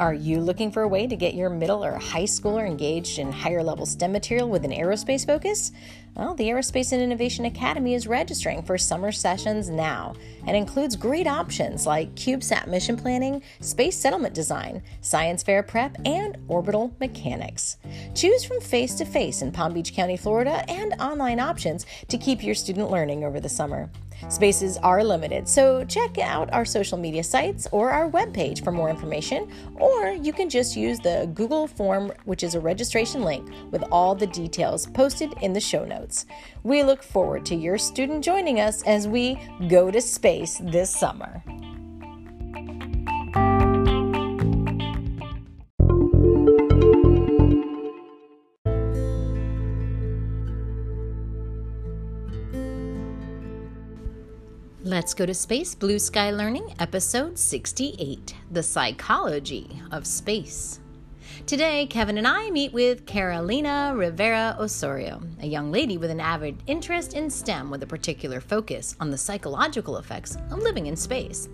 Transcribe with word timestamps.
Are 0.00 0.14
you 0.14 0.40
looking 0.40 0.72
for 0.72 0.80
a 0.80 0.88
way 0.88 1.06
to 1.06 1.14
get 1.14 1.34
your 1.34 1.50
middle 1.50 1.84
or 1.84 1.98
high 1.98 2.24
schooler 2.24 2.66
engaged 2.66 3.18
in 3.18 3.30
higher 3.30 3.62
level 3.62 3.84
STEM 3.84 4.12
material 4.12 4.48
with 4.48 4.64
an 4.64 4.70
aerospace 4.70 5.26
focus? 5.26 5.72
Well, 6.16 6.34
the 6.34 6.48
Aerospace 6.48 6.92
and 6.92 7.02
Innovation 7.02 7.44
Academy 7.44 7.92
is 7.92 8.06
registering 8.06 8.62
for 8.62 8.78
summer 8.78 9.12
sessions 9.12 9.68
now 9.68 10.14
and 10.46 10.56
includes 10.56 10.96
great 10.96 11.26
options 11.26 11.86
like 11.86 12.14
CubeSat 12.14 12.66
mission 12.66 12.96
planning, 12.96 13.42
space 13.60 13.94
settlement 13.94 14.32
design, 14.32 14.82
science 15.02 15.42
fair 15.42 15.62
prep, 15.62 15.98
and 16.06 16.38
orbital 16.48 16.96
mechanics. 16.98 17.76
Choose 18.14 18.42
from 18.42 18.62
face 18.62 18.94
to 18.94 19.04
face 19.04 19.42
in 19.42 19.52
Palm 19.52 19.74
Beach 19.74 19.92
County, 19.92 20.16
Florida, 20.16 20.64
and 20.70 20.94
online 20.98 21.40
options 21.40 21.84
to 22.08 22.16
keep 22.16 22.42
your 22.42 22.54
student 22.54 22.90
learning 22.90 23.22
over 23.22 23.38
the 23.38 23.50
summer. 23.50 23.90
Spaces 24.28 24.76
are 24.78 25.02
limited, 25.02 25.48
so 25.48 25.84
check 25.84 26.18
out 26.18 26.52
our 26.52 26.64
social 26.64 26.98
media 26.98 27.24
sites 27.24 27.66
or 27.72 27.90
our 27.90 28.10
webpage 28.10 28.62
for 28.62 28.72
more 28.72 28.90
information, 28.90 29.50
or 29.76 30.10
you 30.10 30.32
can 30.32 30.48
just 30.48 30.76
use 30.76 31.00
the 31.00 31.30
Google 31.34 31.66
form, 31.66 32.12
which 32.24 32.42
is 32.42 32.54
a 32.54 32.60
registration 32.60 33.22
link 33.22 33.48
with 33.70 33.82
all 33.90 34.14
the 34.14 34.26
details 34.26 34.86
posted 34.86 35.32
in 35.40 35.52
the 35.52 35.60
show 35.60 35.84
notes. 35.84 36.26
We 36.62 36.82
look 36.82 37.02
forward 37.02 37.46
to 37.46 37.54
your 37.54 37.78
student 37.78 38.24
joining 38.24 38.60
us 38.60 38.82
as 38.82 39.08
we 39.08 39.38
go 39.68 39.90
to 39.90 40.00
space 40.00 40.60
this 40.62 40.94
summer. 40.94 41.42
Let's 54.82 55.12
go 55.12 55.26
to 55.26 55.34
space. 55.34 55.74
Blue 55.74 55.98
Sky 55.98 56.30
Learning, 56.30 56.72
episode 56.78 57.38
68 57.38 58.34
The 58.50 58.62
Psychology 58.62 59.78
of 59.92 60.06
Space. 60.06 60.80
Today, 61.44 61.84
Kevin 61.84 62.16
and 62.16 62.26
I 62.26 62.48
meet 62.48 62.72
with 62.72 63.04
Carolina 63.04 63.92
Rivera 63.94 64.56
Osorio, 64.58 65.20
a 65.42 65.46
young 65.46 65.70
lady 65.70 65.98
with 65.98 66.10
an 66.10 66.18
avid 66.18 66.62
interest 66.66 67.12
in 67.12 67.28
STEM 67.28 67.68
with 67.68 67.82
a 67.82 67.86
particular 67.86 68.40
focus 68.40 68.96
on 69.00 69.10
the 69.10 69.18
psychological 69.18 69.98
effects 69.98 70.38
of 70.50 70.62
living 70.62 70.86
in 70.86 70.96
space. 70.96 71.50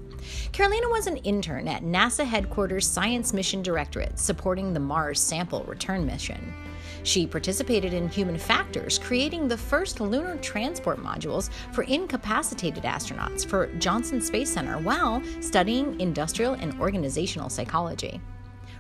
Carolina 0.53 0.89
was 0.91 1.09
an 1.09 1.17
intern 1.19 1.67
at 1.67 1.83
NASA 1.83 2.25
headquarters 2.25 2.87
Science 2.87 3.33
Mission 3.33 3.61
Directorate 3.61 4.21
supporting 4.21 4.73
the 4.73 4.79
Mars 4.79 5.19
sample 5.19 5.65
return 5.65 6.07
mission. 6.07 6.55
She 7.03 7.27
participated 7.27 7.93
in 7.93 8.09
Human 8.09 8.39
Factors, 8.39 8.99
creating 8.99 9.49
the 9.49 9.57
first 9.57 10.01
lunar 10.01 10.37
transport 10.39 10.99
modules 10.99 11.51
for 11.73 11.83
incapacitated 11.85 12.85
astronauts 12.85 13.47
for 13.47 13.67
Johnson 13.79 14.21
Space 14.21 14.53
Center 14.53 14.79
while 14.79 15.23
studying 15.41 16.01
industrial 16.01 16.55
and 16.55 16.79
organizational 16.81 17.49
psychology. 17.49 18.21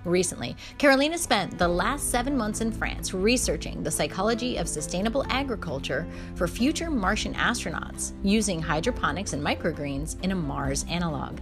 Recently, 0.06 0.56
Carolina 0.78 1.18
spent 1.18 1.58
the 1.58 1.66
last 1.66 2.10
seven 2.10 2.36
months 2.36 2.60
in 2.60 2.70
France 2.70 3.12
researching 3.12 3.82
the 3.82 3.90
psychology 3.90 4.56
of 4.56 4.68
sustainable 4.68 5.24
agriculture 5.30 6.06
for 6.36 6.46
future 6.46 6.90
Martian 6.90 7.34
astronauts 7.34 8.12
using 8.22 8.62
hydroponics 8.62 9.32
and 9.32 9.44
microgreens 9.44 10.22
in 10.22 10.30
a 10.30 10.36
Mars 10.36 10.84
analog. 10.88 11.40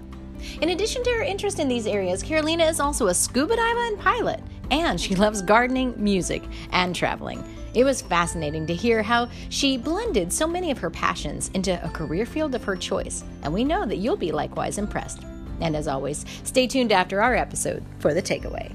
In 0.63 0.71
addition 0.71 1.03
to 1.05 1.11
her 1.11 1.23
interest 1.23 1.59
in 1.59 1.69
these 1.69 1.87
areas, 1.87 2.23
Carolina 2.23 2.65
is 2.65 2.81
also 2.81 3.09
a 3.09 3.15
scuba 3.15 3.55
diver 3.55 3.85
and 3.85 3.99
pilot, 3.99 4.41
and 4.71 5.01
she 5.01 5.15
loves 5.15 5.43
gardening, 5.43 5.95
music, 5.97 6.43
and 6.71 6.95
traveling. 6.95 7.43
It 7.75 7.85
was 7.85 8.03
fascinating 8.03 8.67
to 8.67 8.75
hear 8.75 9.03
how 9.03 9.29
she 9.49 9.77
blended 9.77 10.33
so 10.33 10.47
many 10.47 10.71
of 10.71 10.79
her 10.79 10.91
passions 10.91 11.51
into 11.55 11.85
a 11.85 11.89
career 11.89 12.25
field 12.25 12.55
of 12.55 12.63
her 12.65 12.77
choice, 12.77 13.25
and 13.43 13.53
we 13.53 13.65
know 13.65 13.85
that 13.85 13.97
you'll 13.97 14.17
be 14.17 14.31
likewise 14.31 14.79
impressed. 14.79 15.23
And 15.61 15.75
as 15.77 15.89
always, 15.89 16.25
stay 16.45 16.67
tuned 16.67 16.93
after 16.93 17.21
our 17.21 17.35
episode 17.35 17.83
for 17.99 18.15
the 18.15 18.23
takeaway. 18.23 18.75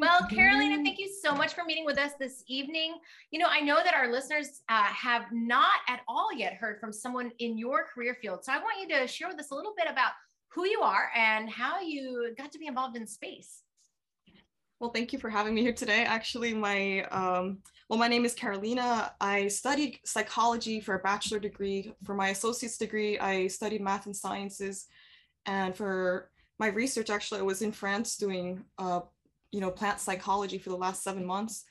Well, 0.00 0.26
Carolina, 0.28 0.76
thank 0.82 0.98
you 0.98 1.08
so 1.08 1.34
much 1.34 1.54
for 1.54 1.64
meeting 1.64 1.84
with 1.84 1.98
us 1.98 2.12
this 2.18 2.42
evening. 2.46 2.94
You 3.30 3.38
know, 3.38 3.48
I 3.48 3.60
know 3.60 3.82
that 3.84 3.94
our 3.94 4.10
listeners 4.10 4.62
uh, 4.68 4.84
have 4.84 5.26
not 5.32 5.80
at 5.88 6.00
all 6.08 6.32
yet 6.32 6.54
heard 6.54 6.80
from 6.80 6.92
someone 6.92 7.32
in 7.40 7.58
your 7.58 7.84
career 7.84 8.16
field. 8.20 8.44
So 8.44 8.52
I 8.52 8.58
want 8.58 8.80
you 8.80 8.88
to 8.96 9.06
share 9.06 9.28
with 9.28 9.38
us 9.38 9.50
a 9.50 9.54
little 9.54 9.74
bit 9.76 9.86
about 9.90 10.12
who 10.48 10.66
you 10.66 10.80
are 10.80 11.10
and 11.14 11.48
how 11.48 11.80
you 11.80 12.34
got 12.36 12.52
to 12.52 12.58
be 12.58 12.66
involved 12.66 12.96
in 12.96 13.06
space. 13.06 13.62
Well, 14.80 14.90
thank 14.90 15.12
you 15.12 15.18
for 15.18 15.28
having 15.28 15.54
me 15.54 15.62
here 15.62 15.72
today. 15.72 16.04
Actually, 16.04 16.54
my 16.54 17.02
um, 17.10 17.58
well, 17.88 17.98
my 17.98 18.08
name 18.08 18.24
is 18.24 18.34
Carolina. 18.34 19.12
I 19.20 19.48
studied 19.48 19.98
psychology 20.04 20.80
for 20.80 20.94
a 20.94 21.00
bachelor 21.00 21.40
degree. 21.40 21.92
For 22.04 22.14
my 22.14 22.28
associate's 22.28 22.78
degree, 22.78 23.18
I 23.18 23.48
studied 23.48 23.80
math 23.80 24.06
and 24.06 24.14
sciences, 24.14 24.86
and 25.46 25.76
for 25.76 26.30
my 26.60 26.68
research, 26.68 27.10
actually, 27.10 27.40
I 27.40 27.44
was 27.44 27.62
in 27.62 27.72
France 27.72 28.16
doing 28.16 28.64
uh, 28.78 29.00
you 29.50 29.60
know, 29.60 29.70
plant 29.70 30.00
psychology 30.00 30.58
for 30.58 30.70
the 30.70 30.76
last 30.76 31.02
seven 31.02 31.24
months. 31.24 31.64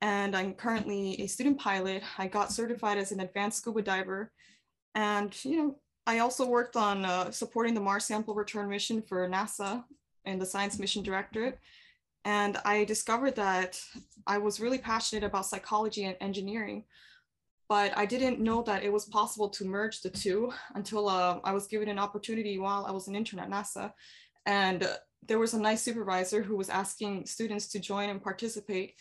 And 0.00 0.36
I'm 0.36 0.54
currently 0.54 1.20
a 1.20 1.26
student 1.26 1.58
pilot. 1.58 2.02
I 2.18 2.28
got 2.28 2.52
certified 2.52 2.98
as 2.98 3.12
an 3.12 3.20
advanced 3.20 3.58
scuba 3.58 3.82
diver. 3.82 4.30
And, 4.94 5.34
you 5.44 5.56
know, 5.56 5.78
I 6.06 6.20
also 6.20 6.46
worked 6.46 6.76
on 6.76 7.04
uh, 7.04 7.30
supporting 7.30 7.74
the 7.74 7.80
Mars 7.80 8.04
sample 8.04 8.34
return 8.34 8.68
mission 8.68 9.02
for 9.02 9.28
NASA 9.28 9.84
and 10.24 10.40
the 10.40 10.46
Science 10.46 10.78
Mission 10.78 11.02
Directorate. 11.02 11.58
And 12.24 12.58
I 12.64 12.84
discovered 12.84 13.36
that 13.36 13.80
I 14.26 14.38
was 14.38 14.60
really 14.60 14.78
passionate 14.78 15.24
about 15.24 15.46
psychology 15.46 16.04
and 16.04 16.16
engineering, 16.20 16.84
but 17.68 17.96
I 17.96 18.06
didn't 18.06 18.40
know 18.40 18.62
that 18.62 18.82
it 18.82 18.92
was 18.92 19.04
possible 19.04 19.48
to 19.50 19.64
merge 19.64 20.00
the 20.00 20.10
two 20.10 20.52
until 20.74 21.08
uh, 21.08 21.40
I 21.44 21.52
was 21.52 21.66
given 21.66 21.88
an 21.88 21.98
opportunity 21.98 22.58
while 22.58 22.84
I 22.86 22.92
was 22.92 23.08
an 23.08 23.16
intern 23.16 23.40
at 23.40 23.50
NASA. 23.50 23.92
And 24.44 24.88
there 25.26 25.38
was 25.38 25.54
a 25.54 25.60
nice 25.60 25.82
supervisor 25.82 26.42
who 26.42 26.56
was 26.56 26.68
asking 26.68 27.26
students 27.26 27.66
to 27.68 27.80
join 27.80 28.10
and 28.10 28.22
participate 28.22 28.94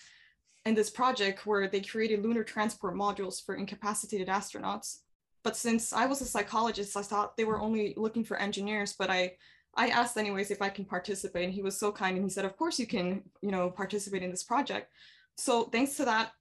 in 0.66 0.74
this 0.74 0.90
project 0.90 1.46
where 1.46 1.68
they 1.68 1.82
created 1.82 2.24
lunar 2.24 2.44
transport 2.44 2.96
modules 2.96 3.44
for 3.44 3.56
incapacitated 3.56 4.28
astronauts. 4.28 5.00
But 5.46 5.56
since 5.56 5.94
I 5.94 6.08
was 6.08 6.22
a 6.22 6.26
psychologist, 6.26 6.98
I 6.98 7.04
thought 7.04 7.38
they 7.38 7.46
were 7.46 7.62
only 7.62 7.94
looking 7.96 8.24
for 8.24 8.36
engineers, 8.36 8.96
but 8.98 9.12
I 9.12 9.34
I 9.78 9.90
asked 9.90 10.18
anyways 10.18 10.50
if 10.50 10.62
I 10.62 10.70
can 10.70 10.86
participate 10.86 11.46
and 11.46 11.54
he 11.54 11.62
was 11.62 11.78
so 11.78 11.92
kind 11.92 12.18
and 12.18 12.26
he 12.26 12.32
said, 12.32 12.46
of 12.46 12.58
course 12.58 12.80
you 12.80 12.88
can, 12.88 13.22
you 13.42 13.52
know, 13.52 13.70
participate 13.70 14.24
in 14.24 14.32
this 14.32 14.44
project. 14.44 14.92
So 15.38 15.66
thanks 15.66 15.98
to 15.98 16.06
that 16.06 16.32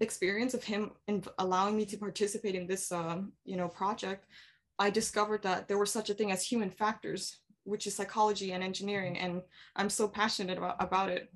experience 0.00 0.54
of 0.54 0.62
him 0.62 0.90
in 1.06 1.24
allowing 1.38 1.76
me 1.76 1.86
to 1.86 1.96
participate 1.96 2.54
in 2.54 2.66
this, 2.66 2.92
um, 2.92 3.32
you 3.44 3.56
know, 3.56 3.68
project, 3.68 4.26
I 4.78 4.90
discovered 4.90 5.42
that 5.44 5.66
there 5.68 5.78
was 5.78 5.90
such 5.90 6.10
a 6.10 6.14
thing 6.14 6.30
as 6.30 6.44
human 6.44 6.70
factors 6.70 7.40
which 7.64 7.86
is 7.86 7.96
psychology 7.96 8.52
and 8.52 8.62
engineering 8.62 9.18
and 9.18 9.42
i'm 9.76 9.90
so 9.90 10.06
passionate 10.06 10.58
about, 10.58 10.76
about 10.80 11.08
it 11.08 11.32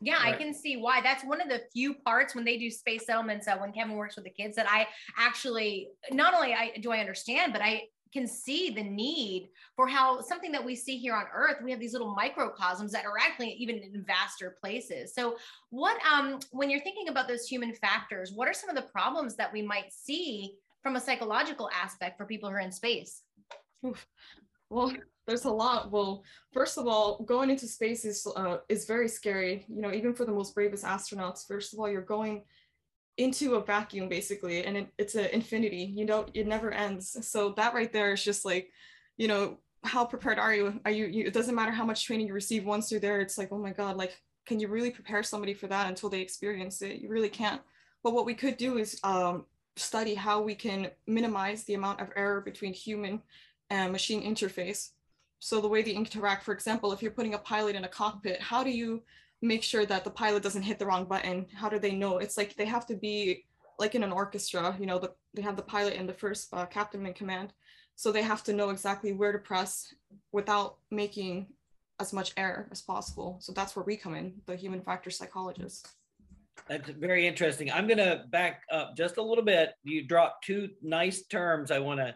yeah, 0.00 0.14
right. 0.14 0.34
I 0.34 0.36
can 0.36 0.52
see 0.52 0.76
why. 0.76 1.00
That's 1.00 1.24
one 1.24 1.40
of 1.40 1.48
the 1.48 1.62
few 1.72 1.94
parts 1.94 2.34
when 2.34 2.44
they 2.44 2.58
do 2.58 2.70
space 2.70 3.06
settlements. 3.06 3.48
Uh, 3.48 3.56
when 3.58 3.72
Kevin 3.72 3.94
works 3.94 4.16
with 4.16 4.24
the 4.24 4.30
kids, 4.30 4.56
that 4.56 4.66
I 4.68 4.86
actually 5.18 5.88
not 6.10 6.34
only 6.34 6.54
I 6.54 6.72
do 6.80 6.92
I 6.92 6.98
understand, 6.98 7.52
but 7.52 7.62
I 7.62 7.84
can 8.14 8.26
see 8.28 8.70
the 8.70 8.82
need 8.82 9.50
for 9.74 9.88
how 9.88 10.20
something 10.20 10.52
that 10.52 10.64
we 10.64 10.76
see 10.76 10.96
here 10.96 11.14
on 11.14 11.24
Earth. 11.34 11.56
We 11.62 11.70
have 11.72 11.80
these 11.80 11.92
little 11.92 12.14
microcosms 12.14 12.92
that 12.92 13.04
are 13.04 13.18
actually 13.18 13.52
even 13.58 13.76
in 13.76 14.04
vaster 14.06 14.56
places. 14.62 15.14
So, 15.14 15.36
what 15.70 15.98
um 16.06 16.38
when 16.52 16.70
you're 16.70 16.80
thinking 16.80 17.08
about 17.08 17.28
those 17.28 17.46
human 17.46 17.74
factors, 17.74 18.32
what 18.32 18.48
are 18.48 18.54
some 18.54 18.70
of 18.70 18.76
the 18.76 18.82
problems 18.82 19.36
that 19.36 19.52
we 19.52 19.62
might 19.62 19.92
see 19.92 20.54
from 20.82 20.96
a 20.96 21.00
psychological 21.00 21.68
aspect 21.74 22.16
for 22.16 22.24
people 22.24 22.48
who 22.48 22.56
are 22.56 22.60
in 22.60 22.72
space? 22.72 23.22
Oof. 23.84 24.06
Well, 24.70 24.92
there's 25.26 25.44
a 25.44 25.50
lot. 25.50 25.90
Well, 25.90 26.22
first 26.52 26.78
of 26.78 26.86
all, 26.86 27.22
going 27.24 27.50
into 27.50 27.66
space 27.66 28.04
is 28.04 28.26
uh, 28.36 28.58
is 28.68 28.84
very 28.84 29.08
scary. 29.08 29.64
You 29.68 29.80
know, 29.80 29.92
even 29.92 30.14
for 30.14 30.24
the 30.24 30.32
most 30.32 30.54
bravest 30.54 30.84
astronauts. 30.84 31.46
First 31.46 31.72
of 31.72 31.80
all, 31.80 31.90
you're 31.90 32.02
going 32.02 32.42
into 33.16 33.54
a 33.54 33.64
vacuum 33.64 34.08
basically, 34.08 34.64
and 34.64 34.76
it, 34.76 34.88
it's 34.98 35.14
an 35.14 35.26
infinity. 35.26 35.92
You 35.96 36.04
know, 36.04 36.26
it 36.34 36.46
never 36.46 36.72
ends. 36.72 37.16
So 37.28 37.50
that 37.56 37.74
right 37.74 37.92
there 37.92 38.12
is 38.12 38.24
just 38.24 38.44
like, 38.44 38.70
you 39.16 39.28
know, 39.28 39.58
how 39.84 40.04
prepared 40.04 40.38
are 40.38 40.54
you? 40.54 40.80
Are 40.84 40.90
you, 40.90 41.06
you? 41.06 41.26
It 41.26 41.34
doesn't 41.34 41.54
matter 41.54 41.72
how 41.72 41.84
much 41.84 42.04
training 42.04 42.26
you 42.26 42.34
receive 42.34 42.64
once 42.64 42.90
you're 42.90 43.00
there. 43.00 43.20
It's 43.20 43.38
like, 43.38 43.52
oh 43.52 43.58
my 43.58 43.72
god, 43.72 43.96
like, 43.96 44.20
can 44.46 44.60
you 44.60 44.68
really 44.68 44.90
prepare 44.90 45.22
somebody 45.22 45.54
for 45.54 45.68
that 45.68 45.88
until 45.88 46.08
they 46.08 46.20
experience 46.20 46.82
it? 46.82 47.00
You 47.00 47.08
really 47.08 47.28
can't. 47.28 47.62
But 48.02 48.12
what 48.12 48.26
we 48.26 48.34
could 48.34 48.56
do 48.56 48.78
is 48.78 49.00
um, 49.04 49.46
study 49.76 50.14
how 50.14 50.42
we 50.42 50.54
can 50.54 50.90
minimize 51.06 51.64
the 51.64 51.74
amount 51.74 52.00
of 52.00 52.10
error 52.16 52.40
between 52.40 52.72
human 52.72 53.22
and 53.70 53.92
machine 53.92 54.22
interface. 54.22 54.90
So 55.44 55.60
the 55.60 55.68
way 55.68 55.82
they 55.82 55.90
interact, 55.90 56.42
for 56.42 56.54
example, 56.54 56.90
if 56.90 57.02
you're 57.02 57.10
putting 57.10 57.34
a 57.34 57.38
pilot 57.38 57.76
in 57.76 57.84
a 57.84 57.88
cockpit, 57.88 58.40
how 58.40 58.64
do 58.64 58.70
you 58.70 59.02
make 59.42 59.62
sure 59.62 59.84
that 59.84 60.02
the 60.02 60.10
pilot 60.10 60.42
doesn't 60.42 60.62
hit 60.62 60.78
the 60.78 60.86
wrong 60.86 61.04
button? 61.04 61.44
How 61.54 61.68
do 61.68 61.78
they 61.78 61.92
know? 61.92 62.16
It's 62.16 62.38
like 62.38 62.56
they 62.56 62.64
have 62.64 62.86
to 62.86 62.96
be 62.96 63.44
like 63.78 63.94
in 63.94 64.02
an 64.02 64.10
orchestra, 64.10 64.74
you 64.80 64.86
know, 64.86 64.98
the, 64.98 65.12
they 65.34 65.42
have 65.42 65.56
the 65.56 65.62
pilot 65.62 65.96
and 65.98 66.08
the 66.08 66.14
first 66.14 66.48
uh, 66.54 66.64
captain 66.64 67.04
in 67.04 67.12
command. 67.12 67.52
So 67.94 68.10
they 68.10 68.22
have 68.22 68.42
to 68.44 68.54
know 68.54 68.70
exactly 68.70 69.12
where 69.12 69.32
to 69.32 69.38
press 69.38 69.94
without 70.32 70.78
making 70.90 71.48
as 72.00 72.14
much 72.14 72.32
error 72.38 72.66
as 72.72 72.80
possible. 72.80 73.36
So 73.42 73.52
that's 73.52 73.76
where 73.76 73.84
we 73.84 73.98
come 73.98 74.14
in, 74.14 74.40
the 74.46 74.56
human 74.56 74.80
factor 74.80 75.10
psychologists. 75.10 75.86
That's 76.70 76.88
very 76.88 77.26
interesting. 77.26 77.70
I'm 77.70 77.86
going 77.86 77.98
to 77.98 78.24
back 78.30 78.62
up 78.72 78.96
just 78.96 79.18
a 79.18 79.22
little 79.22 79.44
bit. 79.44 79.74
You 79.82 80.06
dropped 80.06 80.46
two 80.46 80.70
nice 80.80 81.26
terms 81.26 81.70
I 81.70 81.80
want 81.80 82.00
to 82.00 82.14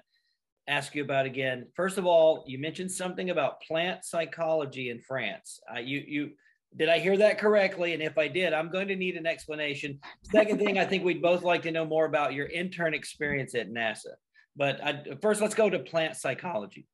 ask 0.69 0.94
you 0.94 1.03
about 1.03 1.26
again. 1.26 1.67
First 1.75 1.99
of 1.99 2.06
all, 2.06 2.44
you 2.47 2.59
mentioned 2.59 2.93
something 2.93 3.31
about 3.31 3.61
plant 3.62 4.05
psychology 4.05 4.91
in 4.91 5.00
France. 5.00 5.61
Uh, 5.75 5.81
you 5.81 6.05
you 6.06 6.31
did 6.76 6.91
I 6.91 6.99
hear 6.99 7.17
that 7.17 7.38
correctly? 7.38 7.94
And 7.94 8.03
if 8.03 8.19
I 8.19 8.29
did, 8.29 8.53
I'm 8.53 8.70
going 8.70 8.88
to 8.88 8.97
need 8.97 9.17
an 9.17 9.26
explanation. 9.26 9.99
Second 10.31 10.59
thing, 10.59 10.79
I 10.79 10.85
think 10.85 11.03
we'd 11.03 11.23
both 11.23 11.43
like 11.43 11.62
to 11.62 11.70
know 11.70 11.87
more 11.87 12.05
about 12.05 12.35
your 12.35 12.47
intern 12.47 12.93
experience 12.93 13.55
at 13.55 13.70
NASA. 13.70 14.12
But 14.55 14.85
I, 14.85 15.03
first, 15.23 15.41
let's 15.41 15.55
go 15.55 15.70
to 15.70 15.79
plant 15.79 16.17
psychology. 16.17 16.87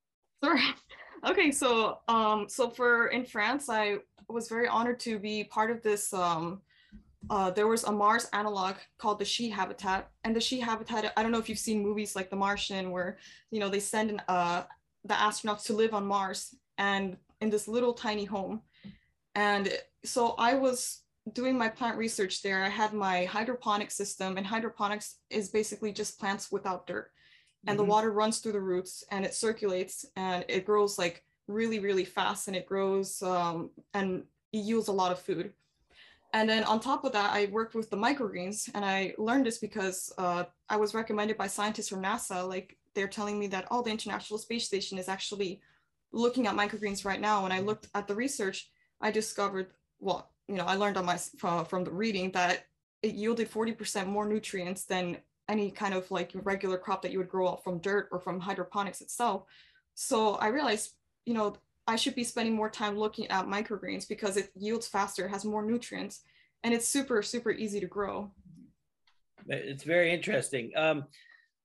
Sure. 0.42 0.60
Okay, 1.26 1.50
so 1.50 1.98
um, 2.06 2.46
so 2.48 2.70
for 2.70 3.08
in 3.08 3.24
France, 3.24 3.68
I 3.68 3.96
was 4.28 4.48
very 4.48 4.68
honored 4.68 5.00
to 5.00 5.18
be 5.18 5.44
part 5.44 5.70
of 5.70 5.82
this 5.82 6.12
um, 6.12 6.60
uh, 7.30 7.50
there 7.50 7.66
was 7.66 7.84
a 7.84 7.92
Mars 7.92 8.28
analog 8.32 8.76
called 8.98 9.18
the 9.18 9.24
She 9.24 9.50
Habitat, 9.50 10.10
and 10.24 10.34
the 10.34 10.40
She 10.40 10.60
Habitat. 10.60 11.12
I 11.16 11.22
don't 11.22 11.32
know 11.32 11.38
if 11.38 11.48
you've 11.48 11.58
seen 11.58 11.82
movies 11.82 12.14
like 12.16 12.30
The 12.30 12.36
Martian, 12.36 12.90
where 12.90 13.18
you 13.50 13.60
know 13.60 13.68
they 13.68 13.80
send 13.80 14.10
an, 14.10 14.22
uh, 14.28 14.64
the 15.04 15.14
astronauts 15.14 15.64
to 15.66 15.72
live 15.72 15.94
on 15.94 16.06
Mars 16.06 16.54
and 16.78 17.16
in 17.40 17.50
this 17.50 17.68
little 17.68 17.92
tiny 17.92 18.24
home. 18.24 18.62
And 19.34 19.72
so 20.04 20.34
I 20.38 20.54
was 20.54 21.02
doing 21.32 21.56
my 21.56 21.68
plant 21.68 21.96
research 21.96 22.42
there. 22.42 22.62
I 22.62 22.68
had 22.68 22.92
my 22.92 23.24
hydroponic 23.24 23.90
system, 23.90 24.36
and 24.36 24.46
hydroponics 24.46 25.16
is 25.30 25.48
basically 25.48 25.92
just 25.92 26.18
plants 26.18 26.52
without 26.52 26.86
dirt, 26.86 27.10
and 27.66 27.78
mm-hmm. 27.78 27.86
the 27.86 27.90
water 27.90 28.12
runs 28.12 28.38
through 28.38 28.52
the 28.52 28.60
roots 28.60 29.04
and 29.10 29.24
it 29.24 29.34
circulates 29.34 30.04
and 30.16 30.44
it 30.48 30.66
grows 30.66 30.98
like 30.98 31.24
really 31.48 31.78
really 31.78 32.04
fast, 32.04 32.48
and 32.48 32.56
it 32.56 32.66
grows 32.66 33.22
um, 33.22 33.70
and 33.94 34.24
it 34.52 34.58
yields 34.58 34.88
a 34.88 34.92
lot 34.92 35.12
of 35.12 35.18
food. 35.18 35.52
And 36.34 36.50
then 36.50 36.64
on 36.64 36.80
top 36.80 37.04
of 37.04 37.12
that, 37.12 37.32
I 37.32 37.46
worked 37.46 37.76
with 37.76 37.90
the 37.90 37.96
microgreens 37.96 38.68
and 38.74 38.84
I 38.84 39.14
learned 39.18 39.46
this 39.46 39.58
because 39.58 40.12
uh, 40.18 40.44
I 40.68 40.76
was 40.76 40.92
recommended 40.92 41.38
by 41.38 41.46
scientists 41.46 41.88
from 41.88 42.02
NASA. 42.02 42.46
Like 42.46 42.76
they're 42.94 43.06
telling 43.06 43.38
me 43.38 43.46
that, 43.48 43.68
oh, 43.70 43.82
the 43.82 43.92
International 43.92 44.36
Space 44.36 44.66
Station 44.66 44.98
is 44.98 45.08
actually 45.08 45.60
looking 46.10 46.48
at 46.48 46.56
microgreens 46.56 47.04
right 47.04 47.20
now. 47.20 47.44
When 47.44 47.52
I 47.52 47.60
looked 47.60 47.86
at 47.94 48.08
the 48.08 48.16
research, 48.16 48.68
I 49.00 49.12
discovered, 49.12 49.68
well, 50.00 50.32
you 50.48 50.56
know, 50.56 50.64
I 50.64 50.74
learned 50.74 50.96
on 50.96 51.04
my 51.04 51.18
from, 51.38 51.64
from 51.66 51.84
the 51.84 51.92
reading 51.92 52.32
that 52.32 52.66
it 53.02 53.14
yielded 53.14 53.48
40% 53.48 54.08
more 54.08 54.26
nutrients 54.26 54.86
than 54.86 55.18
any 55.48 55.70
kind 55.70 55.94
of 55.94 56.10
like 56.10 56.32
regular 56.34 56.78
crop 56.78 57.02
that 57.02 57.12
you 57.12 57.18
would 57.18 57.28
grow 57.28 57.46
up 57.46 57.62
from 57.62 57.78
dirt 57.78 58.08
or 58.10 58.18
from 58.18 58.40
hydroponics 58.40 59.00
itself. 59.00 59.44
So 59.94 60.34
I 60.34 60.48
realized, 60.48 60.94
you 61.26 61.34
know, 61.34 61.54
I 61.86 61.96
should 61.96 62.14
be 62.14 62.24
spending 62.24 62.54
more 62.54 62.70
time 62.70 62.98
looking 62.98 63.26
at 63.28 63.46
microgreens 63.46 64.08
because 64.08 64.36
it 64.36 64.50
yields 64.56 64.86
faster, 64.86 65.28
has 65.28 65.44
more 65.44 65.64
nutrients, 65.64 66.22
and 66.62 66.72
it's 66.72 66.88
super, 66.88 67.22
super 67.22 67.50
easy 67.50 67.80
to 67.80 67.86
grow. 67.86 68.30
It's 69.46 69.84
very 69.84 70.12
interesting. 70.12 70.72
Um, 70.76 71.04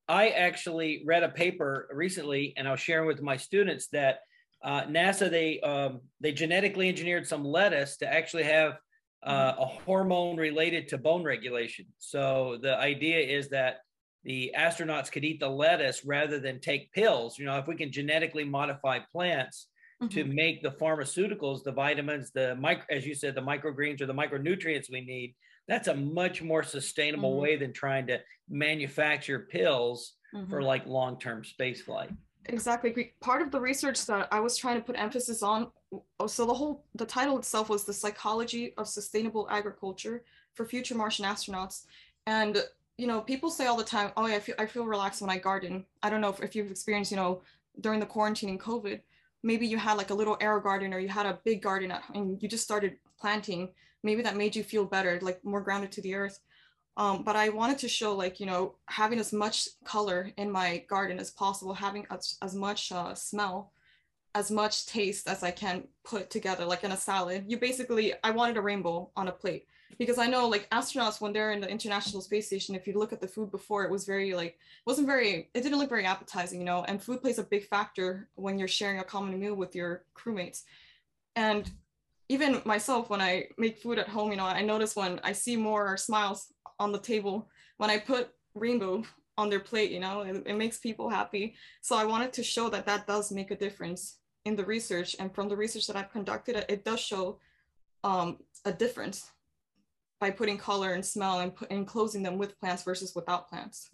I 0.10 0.30
actually 0.30 1.04
read 1.06 1.24
a 1.24 1.30
paper 1.30 1.88
recently, 1.94 2.54
and 2.58 2.68
I 2.68 2.72
was 2.72 2.80
sharing 2.82 3.08
with 3.08 3.22
my 3.22 3.38
students 3.38 3.88
that 3.94 4.20
uh, 4.62 4.84
NASA 4.84 5.30
they 5.30 5.62
um, 5.62 6.02
they 6.20 6.34
genetically 6.34 6.90
engineered 6.90 7.26
some 7.26 7.46
lettuce 7.46 7.96
to 7.98 8.14
actually 8.14 8.44
have 8.44 8.78
uh, 9.24 9.54
a 9.58 9.66
hormone 9.66 10.36
related 10.36 10.90
to 10.90 10.98
bone 10.98 11.24
regulation. 11.24 11.86
So 11.98 12.58
the 12.62 12.78
idea 12.78 13.20
is 13.20 13.50
that 13.50 13.78
the 14.26 14.54
astronauts 14.58 15.10
could 15.10 15.24
eat 15.24 15.40
the 15.40 15.48
lettuce 15.50 16.04
rather 16.04 16.40
than 16.40 16.60
take 16.60 16.92
pills. 16.92 17.40
You 17.40 17.46
know, 17.46 17.58
if 17.58 17.68
we 17.68 17.76
can 17.76 17.92
genetically 17.92 18.44
modify 18.44 19.00
plants, 19.12 19.68
mm-hmm. 20.02 20.14
to 20.14 20.24
make 20.26 20.62
the 20.62 20.72
pharmaceuticals, 20.72 21.64
the 21.64 21.72
vitamins, 21.72 22.32
the 22.32 22.56
micro, 22.56 22.86
as 22.90 23.06
you 23.06 23.16
said, 23.16 23.36
the 23.36 23.42
microgreens 23.42 24.02
or 24.02 24.06
the 24.06 24.14
micronutrients 24.14 24.92
we 24.92 25.02
need. 25.02 25.36
That's 25.68 25.88
a 25.88 25.96
much 25.96 26.42
more 26.42 26.64
sustainable 26.64 27.32
mm-hmm. 27.32 27.42
way 27.42 27.56
than 27.58 27.74
trying 27.74 28.08
to 28.08 28.20
manufacture 28.50 29.48
pills 29.52 30.14
mm-hmm. 30.34 30.50
for 30.50 30.62
like 30.62 30.86
long-term 30.88 31.44
space 31.44 31.82
flight. 31.82 32.10
Exactly. 32.46 33.14
Part 33.20 33.42
of 33.42 33.52
the 33.52 33.60
research 33.60 34.06
that 34.08 34.28
I 34.32 34.40
was 34.40 34.58
trying 34.58 34.78
to 34.78 34.82
put 34.82 34.98
emphasis 34.98 35.44
on, 35.44 35.68
oh, 36.20 36.28
so 36.28 36.46
the 36.46 36.54
whole 36.54 36.86
the 36.96 37.06
title 37.06 37.38
itself 37.38 37.70
was 37.70 37.84
the 37.84 37.94
psychology 37.94 38.74
of 38.78 38.88
sustainable 38.88 39.48
agriculture 39.52 40.24
for 40.56 40.66
future 40.66 40.96
Martian 40.96 41.26
astronauts, 41.26 41.86
and 42.26 42.64
you 42.98 43.08
know 43.08 43.22
people 43.22 43.50
say 43.52 43.68
all 43.68 43.78
the 43.78 43.84
time, 43.84 44.12
oh, 44.18 44.26
I 44.26 44.40
feel 44.40 44.56
I 44.58 44.66
feel 44.66 44.86
relaxed 44.86 45.22
when 45.22 45.30
I 45.30 45.38
garden. 45.38 45.86
I 46.02 46.10
don't 46.10 46.22
know 46.22 46.30
if, 46.30 46.42
if 46.42 46.56
you've 46.56 46.72
experienced, 46.72 47.12
you 47.12 47.18
know, 47.18 47.42
during 47.82 48.00
the 48.00 48.06
quarantine 48.06 48.50
and 48.50 48.60
COVID, 48.60 49.02
maybe 49.44 49.68
you 49.68 49.78
had 49.78 49.98
like 49.98 50.10
a 50.10 50.14
little 50.14 50.38
air 50.42 50.60
garden 50.60 50.94
or 50.94 51.00
you 51.00 51.08
had 51.08 51.26
a 51.26 51.40
big 51.44 51.62
garden 51.62 51.92
at, 51.92 52.04
and 52.14 52.42
you 52.42 52.50
just 52.50 52.64
started 52.64 52.98
planting 53.20 53.70
maybe 54.04 54.22
that 54.22 54.38
made 54.38 54.56
you 54.56 54.64
feel 54.64 54.86
better 54.86 55.20
like 55.22 55.44
more 55.44 55.62
grounded 55.62 55.92
to 55.92 56.02
the 56.02 56.16
earth. 56.16 56.40
Um, 56.98 57.24
but 57.24 57.36
i 57.38 57.48
wanted 57.48 57.78
to 57.80 57.88
show 57.88 58.14
like 58.14 58.40
you 58.42 58.46
know 58.46 58.76
having 58.88 59.20
as 59.20 59.32
much 59.32 59.70
color 59.86 60.32
in 60.38 60.52
my 60.52 60.84
garden 60.90 61.18
as 61.20 61.32
possible 61.32 61.74
having 61.74 62.06
as, 62.12 62.38
as 62.42 62.54
much 62.56 62.92
uh, 62.92 63.14
smell 63.14 63.72
as 64.36 64.52
much 64.52 64.86
taste 64.86 65.28
as 65.30 65.42
i 65.42 65.52
can 65.52 65.88
put 66.04 66.30
together 66.30 66.66
like 66.66 66.84
in 66.84 66.92
a 66.92 66.98
salad. 66.98 67.46
You 67.48 67.58
basically 67.58 68.14
i 68.24 68.32
wanted 68.32 68.58
a 68.58 68.62
rainbow 68.62 69.12
on 69.16 69.30
a 69.30 69.32
plate 69.32 69.66
because 69.98 70.18
I 70.18 70.28
know 70.28 70.48
like 70.48 70.70
astronauts 70.70 71.20
when 71.20 71.34
they're 71.34 71.52
in 71.52 71.62
the 71.62 71.70
International 71.70 72.22
Space 72.22 72.48
Station, 72.48 72.76
if 72.76 72.88
you 72.88 72.98
look 72.98 73.12
at 73.12 73.22
the 73.22 73.28
food 73.28 73.52
before, 73.52 73.84
it 73.84 73.92
was 73.92 74.06
very 74.06 74.34
like 74.34 74.58
wasn't 74.86 75.08
very 75.08 75.50
it 75.54 75.62
didn't 75.62 75.80
look 75.80 75.90
very 75.90 76.06
appetizing, 76.06 76.60
you 76.60 76.66
know. 76.66 76.84
And 76.84 77.02
food 77.02 77.22
plays 77.22 77.40
a 77.40 77.44
big 77.44 77.66
factor 77.66 78.30
when 78.36 78.60
you're 78.60 78.68
sharing 78.68 79.00
a 79.00 79.04
common 79.04 79.40
meal 79.40 79.56
with 79.56 79.76
your 79.76 80.04
crewmates. 80.16 80.64
And 81.36 81.70
even 82.30 82.62
myself, 82.66 83.10
when 83.10 83.22
I 83.22 83.48
make 83.58 83.80
food 83.80 83.98
at 83.98 84.08
home, 84.08 84.32
you 84.32 84.38
know, 84.38 84.46
I 84.46 84.62
notice 84.62 84.96
when 84.96 85.20
I 85.24 85.32
see 85.32 85.56
more 85.56 85.98
smiles 85.98 86.54
on 86.80 86.92
the 86.92 87.00
table 87.00 87.50
when 87.78 87.90
I 87.90 87.98
put 87.98 88.30
rainbow 88.56 89.04
on 89.38 89.50
their 89.50 89.60
plate, 89.60 89.92
you 89.92 90.00
know, 90.00 90.22
it, 90.22 90.44
it 90.46 90.56
makes 90.56 90.78
people 90.78 91.10
happy. 91.10 91.56
So 91.82 91.96
I 91.96 92.04
wanted 92.04 92.34
to 92.34 92.44
show 92.44 92.70
that 92.70 92.86
that 92.86 93.08
does 93.08 93.32
make 93.32 93.52
a 93.52 93.56
difference 93.56 94.18
in 94.46 94.56
the 94.56 94.66
research. 94.66 95.16
And 95.20 95.34
from 95.34 95.48
the 95.48 95.56
research 95.56 95.88
that 95.88 95.96
I've 95.96 96.12
conducted, 96.12 96.66
it 96.68 96.84
does 96.84 97.00
show 97.00 97.40
um, 98.04 98.38
a 98.66 98.72
difference 98.72 99.32
by 100.20 100.32
putting 100.32 100.58
color 100.58 100.94
and 100.94 101.06
smell 101.06 101.40
and 101.40 101.56
put, 101.56 101.72
enclosing 101.72 102.24
them 102.24 102.38
with 102.38 102.60
plants 102.60 102.84
versus 102.84 103.14
without 103.16 103.50
plants. 103.50 103.90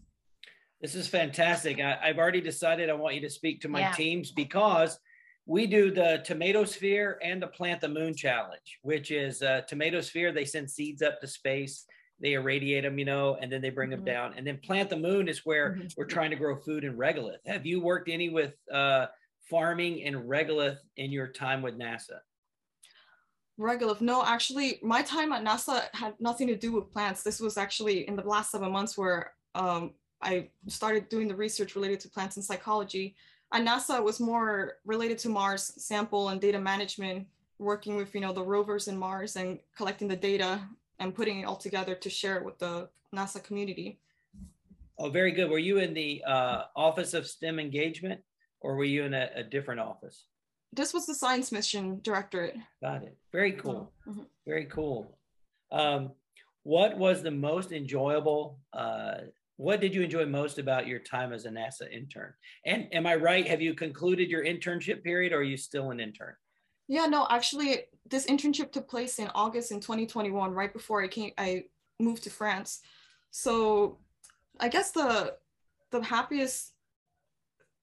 This 0.82 0.96
is 0.96 1.08
fantastic. 1.08 1.80
I, 1.80 2.08
have 2.08 2.18
already 2.18 2.42
decided 2.42 2.90
I 2.90 2.94
want 2.94 3.16
you 3.16 3.22
to 3.22 3.30
speak 3.30 3.62
to 3.62 3.70
my 3.70 3.80
yeah. 3.82 3.92
teams 3.92 4.32
because 4.32 5.00
we 5.46 5.68
do 5.68 5.92
the 5.92 6.22
Tomatosphere 6.26 7.20
and 7.24 7.42
the 7.42 7.48
plant 7.48 7.82
the 7.82 7.88
moon 7.88 8.16
challenge, 8.16 8.80
which 8.82 9.12
is 9.12 9.42
uh, 9.42 9.62
Tomatosphere. 9.68 10.32
They 10.32 10.46
send 10.46 10.70
seeds 10.70 11.02
up 11.02 11.22
to 11.22 11.28
space, 11.28 11.86
they 12.20 12.34
irradiate 12.34 12.84
them, 12.84 12.98
you 12.98 13.06
know, 13.06 13.38
and 13.40 13.52
then 13.52 13.62
they 13.62 13.70
bring 13.70 13.90
mm-hmm. 13.90 14.04
them 14.04 14.14
down. 14.14 14.34
And 14.38 14.46
then 14.46 14.60
plant 14.64 14.90
the 14.90 14.98
moon 14.98 15.28
is 15.28 15.46
where 15.46 15.72
mm-hmm. 15.72 15.88
we're 15.98 16.06
trying 16.06 16.32
to 16.32 16.36
grow 16.36 16.56
food 16.56 16.84
in 16.84 16.98
regolith. 16.98 17.46
Have 17.46 17.66
you 17.66 17.82
worked 17.82 18.10
any 18.10 18.30
with 18.30 18.54
uh, 18.72 19.08
farming 19.50 20.00
in 20.00 20.16
regolith 20.24 20.78
in 20.98 21.12
your 21.12 21.28
time 21.28 21.62
with 21.62 21.78
NASA? 21.78 22.20
Regolith. 23.60 24.02
No, 24.02 24.24
actually, 24.24 24.80
my 24.84 25.02
time 25.02 25.32
at 25.32 25.44
NASA 25.44 25.84
had 25.94 26.14
nothing 26.20 26.48
to 26.48 26.56
do 26.56 26.74
with 26.74 26.92
plants. 26.92 27.24
This 27.24 27.40
was 27.40 27.58
actually 27.58 28.08
in 28.08 28.16
the 28.16 28.24
last 28.24 28.52
seven 28.52 28.72
months 28.72 28.98
where 28.98 29.32
um, 29.54 29.92
I 30.22 30.50
started 30.68 31.08
doing 31.08 31.28
the 31.28 31.36
research 31.36 31.76
related 31.76 32.00
to 32.02 32.10
plants 32.10 32.36
and 32.36 32.44
psychology. 32.44 33.16
At 33.54 33.66
NASA, 33.66 34.04
was 34.04 34.20
more 34.20 34.78
related 34.86 35.18
to 35.20 35.30
Mars 35.30 35.72
sample 35.78 36.30
and 36.30 36.42
data 36.42 36.60
management, 36.60 37.28
working 37.60 37.96
with 37.96 38.14
you 38.14 38.22
know 38.22 38.34
the 38.34 38.44
rovers 38.44 38.88
in 38.88 38.98
Mars 38.98 39.38
and 39.38 39.60
collecting 39.78 40.08
the 40.08 40.16
data 40.16 40.62
and 41.00 41.16
putting 41.16 41.40
it 41.40 41.44
all 41.44 41.56
together 41.56 41.96
to 41.96 42.10
share 42.10 42.38
it 42.38 42.44
with 42.44 42.58
the 42.60 42.90
NASA 43.14 43.42
community. 43.42 44.00
Oh, 44.98 45.10
very 45.10 45.32
good. 45.32 45.50
Were 45.50 45.60
you 45.60 45.78
in 45.80 45.94
the 45.94 46.24
uh, 46.26 46.64
Office 46.76 47.14
of 47.14 47.28
STEM 47.28 47.60
Engagement, 47.60 48.22
or 48.62 48.76
were 48.76 48.86
you 48.86 49.04
in 49.04 49.14
a, 49.14 49.30
a 49.36 49.44
different 49.44 49.80
office? 49.80 50.26
This 50.76 50.94
was 50.94 51.06
the 51.06 51.16
science 51.16 51.52
mission 51.52 52.00
directorate. 52.04 52.56
Got 52.82 53.04
it. 53.04 53.18
Very 53.32 53.54
cool. 53.54 53.92
Mm-hmm. 54.08 54.22
Very 54.46 54.66
cool. 54.66 55.18
Um, 55.72 56.12
what 56.64 56.98
was 56.98 57.22
the 57.22 57.32
most 57.32 57.72
enjoyable? 57.72 58.60
Uh, 58.74 59.16
what 59.58 59.80
did 59.80 59.96
you 59.96 60.02
enjoy 60.02 60.26
most 60.26 60.60
about 60.60 60.88
your 60.88 61.00
time 61.00 61.32
as 61.32 61.46
a 61.46 61.50
NASA 61.50 61.92
intern? 61.92 62.34
And 62.66 62.88
am 62.94 63.08
I 63.08 63.16
right? 63.16 63.48
Have 63.48 63.62
you 63.62 63.74
concluded 63.74 64.30
your 64.30 64.44
internship 64.44 65.04
period, 65.04 65.32
or 65.32 65.38
are 65.38 65.44
you 65.44 65.58
still 65.58 65.92
an 65.92 66.00
intern? 66.00 66.34
Yeah, 66.88 67.06
no, 67.06 67.26
actually, 67.30 67.84
this 68.10 68.26
internship 68.26 68.72
took 68.72 68.88
place 68.88 69.18
in 69.20 69.30
August 69.34 69.72
in 69.72 69.80
2021, 69.80 70.52
right 70.52 70.74
before 70.74 71.02
I 71.02 71.08
came. 71.08 71.32
I 71.38 71.66
moved 72.00 72.24
to 72.24 72.30
France. 72.30 72.82
So, 73.32 74.00
I 74.60 74.68
guess 74.68 74.92
the 74.92 75.36
the 75.92 76.02
happiest, 76.02 76.74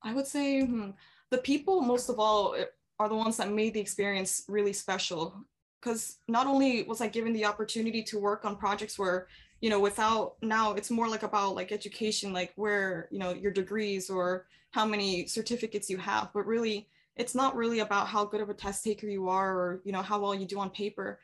I 0.03 0.13
would 0.13 0.27
say, 0.27 0.61
hmm, 0.61 0.91
the 1.31 1.39
people 1.39 1.81
most 1.81 2.11
of 2.11 2.19
all 2.19 2.55
are 3.03 3.09
the 3.09 3.15
ones 3.17 3.37
that 3.37 3.51
made 3.51 3.75
the 3.75 3.81
experience 3.81 4.45
really 4.49 4.73
special. 4.73 5.35
Because 5.81 6.19
not 6.29 6.47
only 6.47 6.85
was 6.85 7.01
i 7.01 7.09
given 7.09 7.33
the 7.33 7.45
opportunity 7.45 8.03
to 8.05 8.19
work 8.19 8.45
on 8.45 8.57
projects 8.57 8.99
where 8.99 9.27
you 9.61 9.69
know 9.69 9.81
without 9.81 10.37
now 10.41 10.75
it's 10.75 10.91
more 10.91 11.09
like 11.09 11.25
about 11.25 11.57
like 11.57 11.73
education 11.73 12.33
like 12.33 12.53
where 12.55 13.09
you 13.11 13.19
know 13.19 13.33
your 13.33 13.51
degrees 13.51 14.09
or 14.09 14.47
how 14.71 14.87
many 14.87 15.27
certificates 15.27 15.91
you 15.91 15.99
have 15.99 16.31
but 16.33 16.47
really 16.47 16.89
it's 17.17 17.35
not 17.35 17.57
really 17.57 17.81
about 17.81 18.07
how 18.07 18.25
good 18.25 18.41
of 18.41 18.49
a 18.49 18.55
test 18.55 18.85
taker 18.85 19.07
you 19.07 19.29
are 19.29 19.51
or 19.59 19.81
you 19.85 19.93
know 19.93 20.03
how 20.03 20.21
well 20.21 20.35
you 20.35 20.47
do 20.47 20.59
on 20.59 20.71
paper. 20.71 21.21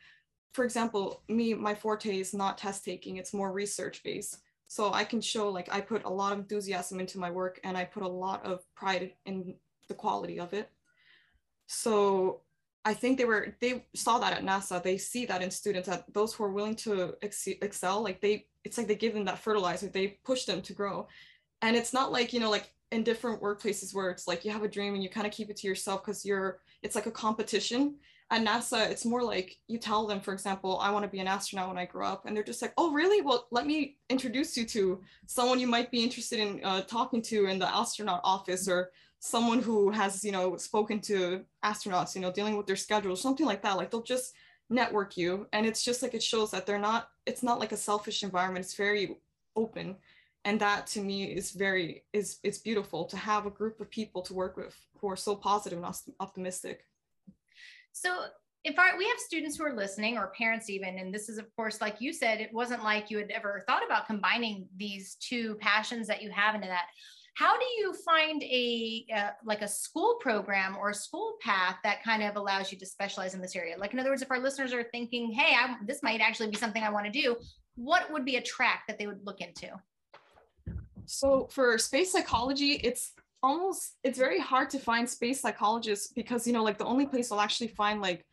For 0.55 0.65
example 0.65 1.23
me 1.29 1.55
my 1.55 1.75
forte 1.75 2.19
is 2.19 2.35
not 2.35 2.59
test 2.59 2.85
taking 2.85 3.17
it's 3.17 3.35
more 3.35 3.53
research 3.53 4.03
based. 4.03 4.39
So 4.67 4.93
I 4.93 5.05
can 5.05 5.21
show 5.21 5.49
like 5.51 5.73
I 5.73 5.81
put 5.81 6.05
a 6.05 6.11
lot 6.11 6.33
of 6.33 6.39
enthusiasm 6.41 7.01
into 7.01 7.19
my 7.19 7.31
work 7.31 7.61
and 7.65 7.77
I 7.77 7.85
put 7.85 8.03
a 8.03 8.09
lot 8.09 8.45
of 8.45 8.65
pride 8.75 9.13
in 9.25 9.55
the 9.89 9.95
quality 9.95 10.39
of 10.39 10.53
it. 10.53 10.71
So 11.69 12.41
I 12.85 12.95
think 12.95 13.19
they 13.19 13.27
were 13.27 13.55
they 13.61 13.85
saw 13.95 14.19
that 14.19 14.33
at 14.33 14.43
NASA. 14.43 14.83
They 14.83 14.97
see 14.97 15.27
that 15.27 15.43
in 15.43 15.51
students 15.51 15.89
that 15.89 16.13
those 16.13 16.33
who 16.35 16.45
are 16.45 16.53
willing 16.53 16.75
to 16.77 17.15
ex- 17.23 17.47
excel, 17.47 18.03
like 18.03 18.21
they 18.21 18.47
it's 18.65 18.79
like 18.79 18.89
they 18.89 18.97
give 18.97 19.15
them 19.15 19.27
that 19.27 19.39
fertilizer. 19.39 19.89
They 19.89 20.19
push 20.25 20.45
them 20.47 20.63
to 20.63 20.73
grow, 20.73 21.07
and 21.63 21.77
it's 21.77 21.93
not 21.93 22.11
like 22.11 22.33
you 22.33 22.41
know 22.41 22.51
like 22.51 22.73
in 22.91 23.03
different 23.03 23.43
workplaces 23.43 23.95
where 23.95 24.11
it's 24.11 24.27
like 24.27 24.45
you 24.45 24.51
have 24.51 24.63
a 24.63 24.69
dream 24.69 24.95
and 24.95 25.03
you 25.03 25.11
kind 25.11 25.27
of 25.27 25.33
keep 25.33 25.51
it 25.51 25.57
to 25.59 25.67
yourself 25.67 26.03
because 26.03 26.25
you're 26.25 26.61
it's 26.83 26.95
like 26.95 27.07
a 27.07 27.11
competition. 27.11 27.97
At 28.31 28.45
NASA, 28.45 28.91
it's 28.91 29.07
more 29.07 29.23
like 29.23 29.57
you 29.69 29.79
tell 29.79 30.07
them, 30.07 30.21
for 30.21 30.35
example, 30.35 30.79
I 30.83 30.91
want 30.91 31.03
to 31.03 31.11
be 31.11 31.19
an 31.21 31.27
astronaut 31.27 31.69
when 31.69 31.79
I 31.79 31.87
grow 31.87 32.07
up, 32.07 32.25
and 32.27 32.37
they're 32.37 32.45
just 32.45 32.63
like, 32.63 32.75
oh 32.79 32.93
really? 32.93 33.23
Well, 33.23 33.49
let 33.51 33.67
me 33.67 33.99
introduce 34.09 34.57
you 34.57 34.65
to 34.67 35.03
someone 35.27 35.61
you 35.61 35.67
might 35.67 35.91
be 35.91 36.03
interested 36.03 36.39
in 36.39 36.65
uh, 36.65 36.83
talking 36.83 37.23
to 37.23 37.47
in 37.47 37.59
the 37.59 37.75
astronaut 37.75 38.21
office 38.25 38.69
or 38.69 38.91
someone 39.21 39.61
who 39.61 39.91
has 39.91 40.25
you 40.25 40.33
know 40.33 40.57
spoken 40.57 41.01
to 41.01 41.45
astronauts 41.65 42.15
you 42.15 42.21
know 42.21 42.31
dealing 42.31 42.57
with 42.57 42.67
their 42.67 42.77
schedules 42.77 43.21
something 43.21 43.47
like 43.47 43.63
that 43.63 43.77
like 43.77 43.91
they'll 43.91 44.03
just 44.03 44.33
network 44.71 45.17
you. 45.17 45.47
And 45.53 45.67
it's 45.67 45.83
just 45.83 46.03
like 46.03 46.15
it 46.15 46.23
shows 46.23 46.51
that 46.51 46.67
they're 46.67 46.79
not 46.79 47.09
it's 47.27 47.43
not 47.43 47.59
like 47.59 47.73
a 47.73 47.77
selfish 47.77 48.23
environment. 48.23 48.65
It's 48.65 48.75
very 48.75 49.17
open. 49.57 49.97
And 50.45 50.61
that 50.61 50.87
to 50.89 51.01
me 51.01 51.25
is 51.25 51.51
very 51.53 52.05
is 52.13 52.39
it's 52.43 52.59
beautiful 52.59 53.05
to 53.07 53.17
have 53.17 53.47
a 53.47 53.51
group 53.51 53.81
of 53.81 53.91
people 53.91 54.23
to 54.23 54.35
work 54.35 54.57
with 54.57 54.77
who 55.01 55.11
are 55.11 55.17
so 55.17 55.35
positive 55.35 55.83
and 55.83 55.95
optimistic. 56.21 56.85
So 57.93 58.25
if 58.65 58.79
our, 58.79 58.99
we 58.99 59.07
have 59.09 59.19
students 59.19 59.57
who 59.57 59.65
are 59.65 59.75
listening 59.75 60.19
or 60.19 60.33
parents 60.37 60.69
even 60.69 60.99
and 60.99 61.15
this 61.15 61.29
is 61.29 61.39
of 61.39 61.47
course 61.55 61.81
like 61.81 62.01
you 62.01 62.13
said 62.13 62.41
it 62.41 62.53
wasn't 62.53 62.83
like 62.83 63.09
you 63.09 63.17
had 63.17 63.31
ever 63.31 63.63
thought 63.67 63.85
about 63.87 64.07
combining 64.07 64.67
these 64.77 65.17
two 65.21 65.55
passions 65.61 66.09
that 66.09 66.23
you 66.23 66.31
have 66.31 66.57
into 66.57 66.67
that 66.67 66.87
how 67.39 67.57
do 67.57 67.65
you 67.79 67.95
find 68.05 68.43
a 68.43 69.07
uh, 69.15 69.31
like 69.45 69.63
a 69.63 69.69
school 69.69 70.17
program 70.21 70.77
or 70.77 70.91
a 70.91 70.95
school 70.95 71.35
path 71.41 71.77
that 71.85 72.03
kind 72.03 72.23
of 72.25 72.35
allows 72.35 72.73
you 72.73 72.79
to 72.79 72.87
specialize 72.87 73.33
in 73.35 73.41
this 73.41 73.55
area? 73.55 73.77
Like 73.79 73.93
in 73.93 74.01
other 74.01 74.11
words 74.11 74.23
if 74.23 74.31
our 74.31 74.41
listeners 74.41 74.73
are 74.73 74.83
thinking 74.83 75.31
hey 75.31 75.55
I, 75.55 75.77
this 75.87 76.03
might 76.03 76.21
actually 76.21 76.51
be 76.51 76.57
something 76.57 76.83
i 76.83 76.91
want 76.91 77.07
to 77.07 77.13
do 77.13 77.37
what 77.77 78.13
would 78.13 78.25
be 78.25 78.37
a 78.37 78.43
track 78.43 78.83
that 78.89 78.99
they 78.99 79.07
would 79.07 79.25
look 79.25 79.41
into? 79.41 79.69
So 81.07 81.47
for 81.51 81.79
space 81.79 82.11
psychology 82.13 82.73
it's 82.73 83.13
almost 83.41 83.95
it's 84.03 84.19
very 84.19 84.41
hard 84.41 84.69
to 84.71 84.81
find 84.81 85.09
space 85.09 85.41
psychologists 85.41 86.13
because 86.13 86.45
you 86.45 86.53
know 86.53 86.65
like 86.65 86.77
the 86.77 86.85
only 86.85 87.07
place 87.07 87.31
i'll 87.31 87.41
actually 87.41 87.69
find 87.69 88.03
like 88.03 88.27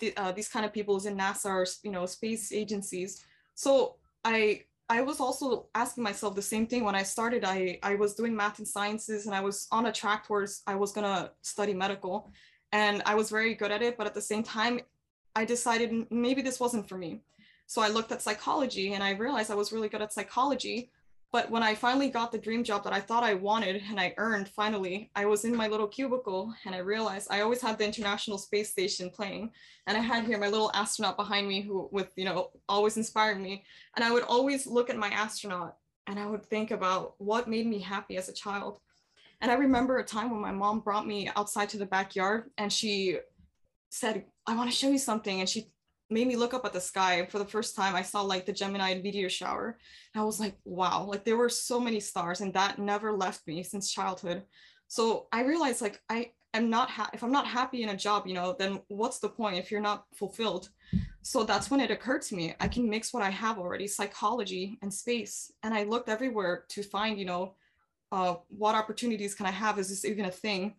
the, 0.00 0.16
uh, 0.16 0.32
these 0.32 0.48
kind 0.48 0.64
of 0.66 0.72
people 0.72 0.96
is 0.96 1.06
in 1.06 1.16
nasa 1.16 1.46
or 1.46 1.66
you 1.84 1.92
know 1.92 2.06
space 2.06 2.52
agencies. 2.52 3.24
So 3.54 3.96
i 4.24 4.62
I 4.88 5.02
was 5.02 5.18
also 5.18 5.66
asking 5.74 6.04
myself 6.04 6.34
the 6.36 6.42
same 6.42 6.66
thing 6.66 6.84
when 6.84 6.94
I 6.94 7.02
started. 7.02 7.44
I, 7.44 7.78
I 7.82 7.96
was 7.96 8.14
doing 8.14 8.36
math 8.36 8.58
and 8.58 8.68
sciences 8.68 9.26
and 9.26 9.34
I 9.34 9.40
was 9.40 9.66
on 9.72 9.86
a 9.86 9.92
track 9.92 10.26
towards 10.26 10.62
I 10.66 10.76
was 10.76 10.92
gonna 10.92 11.32
study 11.42 11.74
medical 11.74 12.30
and 12.72 13.02
I 13.04 13.14
was 13.14 13.30
very 13.30 13.54
good 13.54 13.72
at 13.72 13.82
it, 13.82 13.96
but 13.98 14.06
at 14.06 14.14
the 14.14 14.20
same 14.20 14.42
time, 14.42 14.80
I 15.34 15.44
decided 15.44 16.06
maybe 16.10 16.40
this 16.40 16.60
wasn't 16.60 16.88
for 16.88 16.96
me. 16.96 17.22
So 17.66 17.82
I 17.82 17.88
looked 17.88 18.12
at 18.12 18.22
psychology 18.22 18.94
and 18.94 19.02
I 19.02 19.10
realized 19.10 19.50
I 19.50 19.56
was 19.56 19.72
really 19.72 19.88
good 19.88 20.02
at 20.02 20.12
psychology, 20.12 20.90
but 21.32 21.50
when 21.50 21.62
I 21.62 21.74
finally 21.74 22.08
got 22.08 22.30
the 22.30 22.38
dream 22.38 22.62
job 22.62 22.84
that 22.84 22.92
I 22.92 23.00
thought 23.00 23.24
I 23.24 23.34
wanted 23.34 23.82
and 23.88 23.98
I 23.98 24.14
earned 24.16 24.48
finally, 24.48 25.10
I 25.14 25.26
was 25.26 25.44
in 25.44 25.56
my 25.56 25.66
little 25.66 25.88
cubicle 25.88 26.54
and 26.64 26.74
I 26.74 26.78
realized 26.78 27.28
I 27.30 27.40
always 27.40 27.60
had 27.60 27.78
the 27.78 27.84
International 27.84 28.38
Space 28.38 28.70
Station 28.70 29.10
playing. 29.10 29.50
And 29.86 29.96
I 29.96 30.00
had 30.00 30.24
here 30.24 30.38
my 30.38 30.48
little 30.48 30.70
astronaut 30.72 31.16
behind 31.16 31.48
me 31.48 31.62
who 31.62 31.88
with, 31.90 32.08
you 32.16 32.24
know, 32.24 32.50
always 32.68 32.96
inspired 32.96 33.40
me. 33.40 33.64
And 33.96 34.04
I 34.04 34.12
would 34.12 34.22
always 34.22 34.66
look 34.66 34.88
at 34.88 34.96
my 34.96 35.08
astronaut 35.08 35.76
and 36.06 36.18
I 36.18 36.26
would 36.26 36.46
think 36.46 36.70
about 36.70 37.14
what 37.18 37.48
made 37.48 37.66
me 37.66 37.80
happy 37.80 38.16
as 38.16 38.28
a 38.28 38.32
child. 38.32 38.80
And 39.40 39.50
I 39.50 39.54
remember 39.54 39.98
a 39.98 40.04
time 40.04 40.30
when 40.30 40.40
my 40.40 40.52
mom 40.52 40.80
brought 40.80 41.06
me 41.06 41.28
outside 41.36 41.68
to 41.70 41.78
the 41.78 41.86
backyard 41.86 42.50
and 42.56 42.72
she 42.72 43.18
said, 43.90 44.24
I 44.46 44.56
want 44.56 44.70
to 44.70 44.76
show 44.76 44.88
you 44.88 44.98
something. 44.98 45.40
And 45.40 45.48
she 45.48 45.66
made 46.10 46.26
me 46.26 46.36
look 46.36 46.54
up 46.54 46.64
at 46.64 46.72
the 46.72 46.80
sky 46.80 47.26
for 47.26 47.38
the 47.38 47.44
first 47.44 47.74
time 47.74 47.94
i 47.94 48.02
saw 48.02 48.22
like 48.22 48.46
the 48.46 48.52
Geminid 48.52 49.02
meteor 49.02 49.30
shower. 49.30 49.78
And 50.14 50.22
i 50.22 50.24
was 50.24 50.40
like 50.40 50.56
wow 50.64 51.04
like 51.04 51.24
there 51.24 51.36
were 51.36 51.48
so 51.48 51.80
many 51.80 52.00
stars 52.00 52.40
and 52.40 52.52
that 52.54 52.78
never 52.78 53.12
left 53.12 53.46
me 53.46 53.62
since 53.62 53.92
childhood. 53.92 54.42
So 54.88 55.26
i 55.32 55.42
realized 55.42 55.82
like 55.82 56.00
i 56.08 56.30
am 56.54 56.70
not 56.70 56.90
ha- 56.90 57.10
if 57.12 57.22
i'm 57.22 57.32
not 57.32 57.46
happy 57.46 57.82
in 57.82 57.90
a 57.90 57.96
job 57.96 58.26
you 58.26 58.34
know 58.34 58.54
then 58.58 58.80
what's 58.88 59.18
the 59.18 59.28
point 59.28 59.58
if 59.58 59.70
you're 59.70 59.80
not 59.80 60.04
fulfilled? 60.14 60.70
So 61.22 61.42
that's 61.42 61.70
when 61.70 61.80
it 61.80 61.90
occurred 61.90 62.22
to 62.22 62.36
me 62.36 62.54
i 62.60 62.68
can 62.68 62.88
mix 62.88 63.12
what 63.12 63.22
i 63.22 63.30
have 63.30 63.58
already 63.58 63.88
psychology 63.88 64.78
and 64.82 64.92
space. 64.92 65.52
And 65.62 65.74
i 65.74 65.82
looked 65.82 66.08
everywhere 66.08 66.64
to 66.68 66.82
find 66.82 67.18
you 67.18 67.24
know 67.24 67.54
uh, 68.12 68.36
what 68.48 68.76
opportunities 68.76 69.34
can 69.34 69.46
i 69.46 69.50
have? 69.50 69.78
Is 69.78 69.88
this 69.88 70.04
even 70.04 70.26
a 70.26 70.30
thing? 70.30 70.74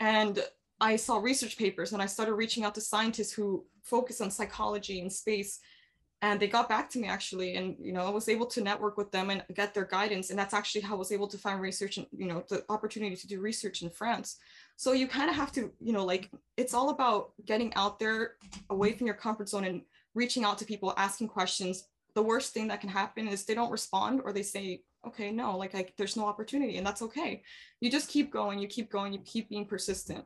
And 0.00 0.42
I 0.82 0.96
saw 0.96 1.18
research 1.18 1.56
papers 1.56 1.92
and 1.92 2.02
I 2.02 2.06
started 2.06 2.34
reaching 2.34 2.64
out 2.64 2.74
to 2.74 2.80
scientists 2.80 3.32
who 3.32 3.64
focus 3.84 4.20
on 4.20 4.32
psychology 4.32 5.00
and 5.00 5.12
space. 5.12 5.60
And 6.22 6.40
they 6.40 6.48
got 6.48 6.68
back 6.68 6.90
to 6.90 6.98
me 6.98 7.06
actually, 7.06 7.54
and 7.54 7.76
you 7.80 7.92
know, 7.92 8.04
I 8.04 8.10
was 8.10 8.28
able 8.28 8.46
to 8.46 8.60
network 8.60 8.96
with 8.96 9.12
them 9.12 9.30
and 9.30 9.44
get 9.54 9.74
their 9.74 9.84
guidance. 9.84 10.30
And 10.30 10.38
that's 10.38 10.54
actually 10.54 10.80
how 10.80 10.94
I 10.94 10.98
was 10.98 11.12
able 11.12 11.28
to 11.28 11.38
find 11.38 11.60
research 11.60 11.98
and 11.98 12.06
you 12.12 12.26
know 12.26 12.44
the 12.48 12.64
opportunity 12.68 13.14
to 13.14 13.26
do 13.28 13.40
research 13.40 13.82
in 13.82 13.90
France. 13.90 14.38
So 14.76 14.90
you 14.92 15.06
kind 15.06 15.30
of 15.30 15.36
have 15.36 15.52
to, 15.52 15.72
you 15.80 15.92
know, 15.92 16.04
like 16.04 16.30
it's 16.56 16.74
all 16.74 16.90
about 16.90 17.32
getting 17.44 17.72
out 17.74 18.00
there 18.00 18.34
away 18.68 18.92
from 18.92 19.06
your 19.06 19.16
comfort 19.16 19.48
zone 19.48 19.64
and 19.64 19.82
reaching 20.14 20.42
out 20.44 20.58
to 20.58 20.64
people, 20.64 20.94
asking 20.96 21.28
questions. 21.28 21.88
The 22.14 22.22
worst 22.22 22.54
thing 22.54 22.68
that 22.68 22.80
can 22.80 22.90
happen 22.90 23.28
is 23.28 23.44
they 23.44 23.54
don't 23.54 23.70
respond 23.70 24.20
or 24.24 24.32
they 24.32 24.42
say, 24.42 24.82
okay, 25.06 25.30
no, 25.30 25.56
like 25.56 25.74
I, 25.76 25.86
there's 25.96 26.16
no 26.16 26.26
opportunity, 26.26 26.76
and 26.76 26.86
that's 26.86 27.02
okay. 27.02 27.42
You 27.80 27.90
just 27.90 28.08
keep 28.08 28.32
going, 28.32 28.58
you 28.58 28.68
keep 28.68 28.90
going, 28.90 29.12
you 29.12 29.20
keep 29.20 29.48
being 29.48 29.66
persistent. 29.66 30.24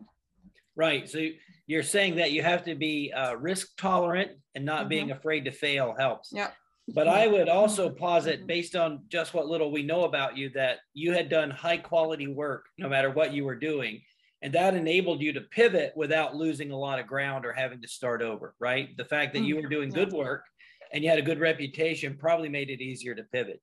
Right. 0.77 1.09
So 1.09 1.27
you're 1.67 1.83
saying 1.83 2.17
that 2.17 2.33
you 2.33 2.43
have 2.43 2.65
to 2.65 2.75
be 2.75 3.13
uh, 3.13 3.35
risk 3.37 3.77
tolerant 3.77 4.33
and 4.55 4.65
not 4.65 4.81
mm-hmm. 4.81 4.89
being 4.89 5.11
afraid 5.11 5.47
to 5.47 5.51
fail 5.51 5.95
helps. 5.99 6.31
Yeah. 6.33 6.51
But 6.95 7.09
I 7.09 7.27
would 7.27 7.49
also 7.49 7.91
posit, 7.91 8.47
based 8.47 8.77
on 8.77 9.01
just 9.09 9.35
what 9.35 9.49
little 9.49 9.73
we 9.73 9.83
know 9.83 10.05
about 10.05 10.37
you, 10.37 10.51
that 10.51 10.79
you 10.95 11.13
had 11.13 11.29
done 11.29 11.51
high 11.51 11.79
quality 11.79 12.29
work 12.29 12.67
no 12.79 12.89
matter 12.89 13.11
what 13.11 13.33
you 13.33 13.45
were 13.45 13.57
doing. 13.57 14.03
And 14.43 14.53
that 14.53 14.75
enabled 14.75 15.21
you 15.21 15.33
to 15.33 15.41
pivot 15.41 15.95
without 15.97 16.37
losing 16.37 16.71
a 16.71 16.79
lot 16.79 17.01
of 17.01 17.09
ground 17.09 17.45
or 17.45 17.53
having 17.53 17.83
to 17.83 17.89
start 17.89 18.23
over, 18.23 18.55
right? 18.61 18.97
The 18.97 19.05
fact 19.05 19.33
that 19.33 19.43
you 19.43 19.57
mm-hmm. 19.57 19.65
were 19.65 19.71
doing 19.71 19.89
good 19.91 20.13
work 20.13 20.45
and 20.93 21.03
you 21.03 21.11
had 21.11 21.19
a 21.19 21.23
good 21.23 21.41
reputation 21.41 22.17
probably 22.17 22.49
made 22.49 22.71
it 22.71 22.81
easier 22.81 23.15
to 23.17 23.25
pivot. 23.25 23.61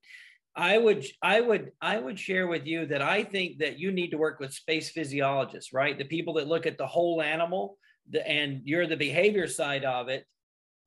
I 0.56 0.78
would 0.78 1.04
I 1.20 1.40
would 1.40 1.72
I 1.80 1.98
would 1.98 2.18
share 2.18 2.46
with 2.46 2.66
you 2.66 2.86
that 2.86 3.02
I 3.02 3.24
think 3.24 3.58
that 3.58 3.78
you 3.78 3.90
need 3.90 4.10
to 4.10 4.18
work 4.18 4.38
with 4.38 4.52
space 4.52 4.90
physiologists, 4.90 5.72
right? 5.72 5.98
The 5.98 6.04
people 6.04 6.34
that 6.34 6.46
look 6.46 6.66
at 6.66 6.78
the 6.78 6.86
whole 6.86 7.20
animal, 7.22 7.76
the, 8.10 8.26
and 8.28 8.60
you're 8.64 8.86
the 8.86 8.96
behavior 8.96 9.48
side 9.48 9.84
of 9.84 10.08
it, 10.08 10.24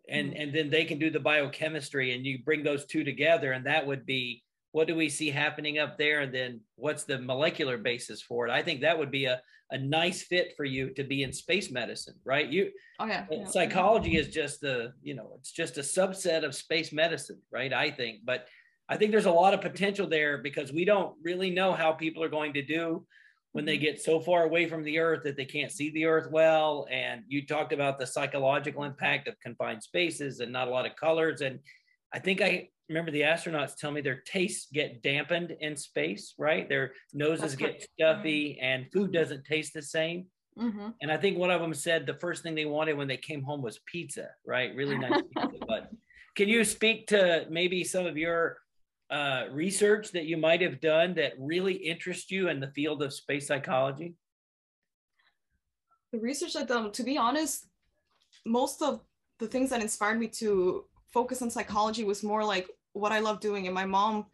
and 0.09 0.31
mm. 0.31 0.41
and 0.41 0.55
then 0.55 0.69
they 0.69 0.85
can 0.85 0.99
do 0.99 1.09
the 1.09 1.19
biochemistry, 1.19 2.13
and 2.13 2.25
you 2.25 2.39
bring 2.43 2.63
those 2.63 2.85
two 2.85 3.03
together, 3.03 3.51
and 3.51 3.65
that 3.65 3.85
would 3.85 4.05
be 4.05 4.43
what 4.71 4.87
do 4.87 4.95
we 4.95 5.09
see 5.09 5.29
happening 5.29 5.79
up 5.79 5.97
there, 5.97 6.21
and 6.21 6.33
then 6.33 6.61
what's 6.75 7.03
the 7.03 7.19
molecular 7.19 7.77
basis 7.77 8.21
for 8.21 8.47
it? 8.47 8.51
I 8.51 8.61
think 8.61 8.81
that 8.81 8.97
would 8.97 9.11
be 9.11 9.25
a 9.25 9.41
a 9.71 9.77
nice 9.77 10.23
fit 10.23 10.53
for 10.55 10.63
you 10.63 10.91
to 10.93 11.03
be 11.03 11.23
in 11.23 11.33
space 11.33 11.69
medicine, 11.69 12.15
right? 12.23 12.47
You, 12.47 12.71
oh 13.01 13.05
yeah, 13.05 13.25
yeah. 13.29 13.45
psychology 13.45 14.15
is 14.15 14.29
just 14.29 14.61
the 14.61 14.93
you 15.01 15.13
know 15.13 15.33
it's 15.39 15.51
just 15.51 15.77
a 15.77 15.81
subset 15.81 16.45
of 16.45 16.55
space 16.55 16.93
medicine, 16.93 17.41
right? 17.51 17.73
I 17.73 17.91
think, 17.91 18.21
but 18.23 18.47
I 18.89 18.97
think 18.97 19.11
there's 19.11 19.25
a 19.25 19.31
lot 19.31 19.53
of 19.53 19.61
potential 19.61 20.07
there 20.07 20.37
because 20.37 20.71
we 20.71 20.85
don't 20.85 21.15
really 21.21 21.49
know 21.49 21.73
how 21.73 21.91
people 21.91 22.23
are 22.23 22.29
going 22.29 22.53
to 22.53 22.61
do 22.61 23.05
when 23.51 23.65
they 23.65 23.75
mm-hmm. 23.75 23.83
get 23.83 24.01
so 24.01 24.19
far 24.19 24.43
away 24.43 24.67
from 24.67 24.83
the 24.83 24.99
earth 24.99 25.23
that 25.23 25.35
they 25.35 25.45
can't 25.45 25.71
see 25.71 25.89
the 25.91 26.05
earth 26.05 26.29
well. 26.31 26.87
And 26.91 27.23
you 27.27 27.45
talked 27.45 27.73
about 27.73 27.99
the 27.99 28.07
psychological 28.07 28.83
impact 28.83 29.27
of 29.27 29.39
confined 29.41 29.83
spaces 29.83 30.39
and 30.39 30.51
not 30.51 30.67
a 30.67 30.71
lot 30.71 30.85
of 30.85 30.95
colors. 30.95 31.41
And 31.41 31.59
I 32.13 32.19
think 32.19 32.41
I 32.41 32.69
remember 32.87 33.11
the 33.11 33.21
astronauts 33.21 33.75
tell 33.75 33.91
me 33.91 34.01
their 34.01 34.21
tastes 34.25 34.67
get 34.71 35.01
dampened 35.01 35.55
in 35.59 35.75
space, 35.75 36.33
right? 36.37 36.69
Their 36.69 36.93
noses 37.13 37.55
get 37.55 37.85
stuffy 37.99 38.59
and 38.61 38.85
food 38.93 39.11
doesn't 39.11 39.43
taste 39.43 39.73
the 39.73 39.81
same. 39.81 40.27
Mm-hmm. 40.57 40.89
And 41.01 41.11
I 41.11 41.17
think 41.17 41.37
one 41.37 41.51
of 41.51 41.61
them 41.61 41.73
said 41.73 42.05
the 42.05 42.15
first 42.15 42.43
thing 42.43 42.55
they 42.55 42.65
wanted 42.65 42.97
when 42.97 43.07
they 43.07 43.17
came 43.17 43.43
home 43.43 43.61
was 43.61 43.79
pizza, 43.85 44.29
right? 44.45 44.73
Really 44.75 44.97
nice 44.97 45.21
pizza. 45.37 45.65
But 45.67 45.89
can 46.35 46.47
you 46.47 46.63
speak 46.63 47.07
to 47.07 47.45
maybe 47.49 47.83
some 47.83 48.05
of 48.05 48.17
your 48.17 48.57
uh, 49.09 49.45
research 49.51 50.11
that 50.11 50.25
you 50.25 50.37
might 50.37 50.61
have 50.61 50.81
done 50.81 51.13
that 51.15 51.33
really 51.39 51.73
interests 51.73 52.31
you 52.31 52.49
in 52.49 52.59
the 52.59 52.71
field 52.71 53.01
of 53.01 53.13
space 53.13 53.47
psychology? 53.47 54.15
The 56.11 56.19
research 56.19 56.55
I've 56.55 56.67
done, 56.67 56.91
to 56.91 57.03
be 57.03 57.17
honest, 57.17 57.67
most 58.45 58.81
of 58.81 59.01
the 59.39 59.47
things 59.47 59.69
that 59.69 59.81
inspired 59.81 60.19
me 60.19 60.27
to 60.27 60.85
focus 61.07 61.41
on 61.41 61.49
psychology 61.49 62.03
was 62.03 62.23
more 62.23 62.43
like 62.43 62.69
what 62.93 63.11
I 63.11 63.19
love 63.19 63.39
doing. 63.39 63.65
And 63.65 63.75
my 63.75 63.85
mom, 63.85 64.25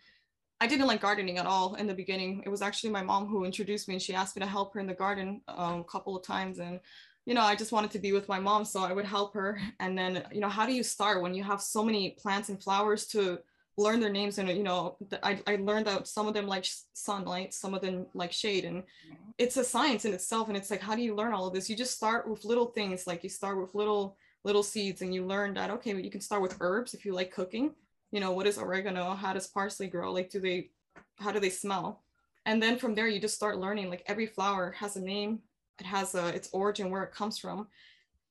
I 0.62 0.68
didn't 0.68 0.88
like 0.88 1.02
gardening 1.02 1.38
at 1.38 1.46
all 1.46 1.76
in 1.76 1.88
the 1.88 1.94
beginning. 1.94 2.42
It 2.46 2.50
was 2.50 2.62
actually 2.62 2.92
my 2.92 3.04
mom 3.04 3.28
who 3.28 3.44
introduced 3.44 3.88
me 3.88 3.96
and 3.96 4.02
she 4.02 4.14
asked 4.14 4.36
me 4.36 4.42
to 4.42 4.48
help 4.48 4.74
her 4.74 4.80
in 4.80 4.88
the 4.88 4.94
garden 4.94 5.42
um, 5.48 5.82
a 5.82 5.84
couple 5.84 6.16
of 6.16 6.24
times. 6.24 6.60
And, 6.60 6.80
you 7.26 7.34
know, 7.34 7.42
I 7.42 7.56
just 7.56 7.72
wanted 7.72 7.92
to 7.92 8.00
be 8.00 8.12
with 8.12 8.30
my 8.30 8.40
mom. 8.40 8.66
So 8.66 8.84
I 8.84 8.94
would 8.94 9.06
help 9.06 9.34
her. 9.34 9.60
And 9.80 9.98
then, 9.98 10.24
you 10.32 10.40
know, 10.40 10.50
how 10.50 10.66
do 10.66 10.74
you 10.74 10.84
start 10.84 11.22
when 11.22 11.34
you 11.34 11.44
have 11.44 11.62
so 11.62 11.84
many 11.84 12.12
plants 12.12 12.50
and 12.50 12.62
flowers 12.62 13.08
to 13.08 13.40
learn 13.78 14.00
their 14.00 14.12
names 14.12 14.38
and 14.38 14.50
you 14.50 14.64
know 14.64 14.98
I, 15.24 15.40
I 15.48 15.56
learned 15.56 15.88
that 15.88 16.08
some 16.08 16.28
of 16.28 16.34
them 16.34 16.48
like 16.48 16.66
sunlight 16.94 17.54
some 17.54 17.74
of 17.74 17.82
them 17.82 18.06
like 18.14 18.32
shade 18.32 18.66
and 18.66 18.84
mm-hmm. 18.84 19.16
it's 19.38 19.58
a 19.58 19.64
science 19.64 20.06
in 20.06 20.14
itself 20.14 20.48
and 20.48 20.56
it's 20.56 20.70
like 20.70 20.82
how 20.82 20.96
do 20.96 21.02
you 21.02 21.16
learn 21.16 21.34
all 21.34 21.48
of 21.48 21.54
this? 21.54 21.70
You 21.70 21.76
just 21.76 21.96
start 21.96 22.30
with 22.30 22.46
little 22.46 22.68
things 22.68 23.08
like 23.08 23.24
you 23.24 23.30
start 23.30 23.60
with 23.60 23.74
little 23.74 24.18
little 24.44 24.64
seeds 24.64 25.02
and 25.02 25.14
you 25.14 25.26
learn 25.26 25.54
that 25.56 25.72
okay 25.72 26.00
you 26.00 26.12
can 26.12 26.22
start 26.22 26.42
with 26.42 26.58
herbs 26.60 26.94
if 26.94 27.04
you 27.06 27.14
like 27.14 27.32
cooking. 27.32 27.74
You 28.12 28.20
know 28.20 28.32
what 28.32 28.46
is 28.46 28.60
oregano? 28.60 29.16
How 29.16 29.34
does 29.34 29.48
parsley 29.48 29.88
grow? 29.88 30.12
Like 30.12 30.30
do 30.30 30.40
they 30.40 30.70
how 31.18 31.32
do 31.32 31.40
they 31.40 31.50
smell? 31.50 32.04
And 32.46 32.62
then 32.62 32.78
from 32.78 32.94
there 32.94 33.08
you 33.08 33.20
just 33.20 33.36
start 33.36 33.58
learning 33.58 33.90
like 33.90 34.04
every 34.06 34.28
flower 34.28 34.72
has 34.78 34.98
a 34.98 35.02
name. 35.02 35.40
It 35.80 35.88
has 35.88 36.14
a, 36.14 36.28
its 36.28 36.50
origin 36.54 36.92
where 36.92 37.04
it 37.04 37.12
comes 37.12 37.40
from. 37.40 37.68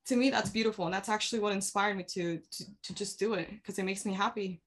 To 0.05 0.15
me 0.15 0.29
that's 0.29 0.49
beautiful 0.49 0.85
and 0.85 0.93
that's 0.93 1.09
actually 1.09 1.39
what 1.39 1.51
inspired 1.51 1.97
me 1.97 2.03
to 2.09 2.37
to, 2.37 2.65
to 2.83 2.95
just 2.95 3.19
do 3.19 3.33
it 3.33 3.49
because 3.49 3.77
it 3.77 3.83
makes 3.83 4.05
me 4.05 4.13
happy 4.13 4.61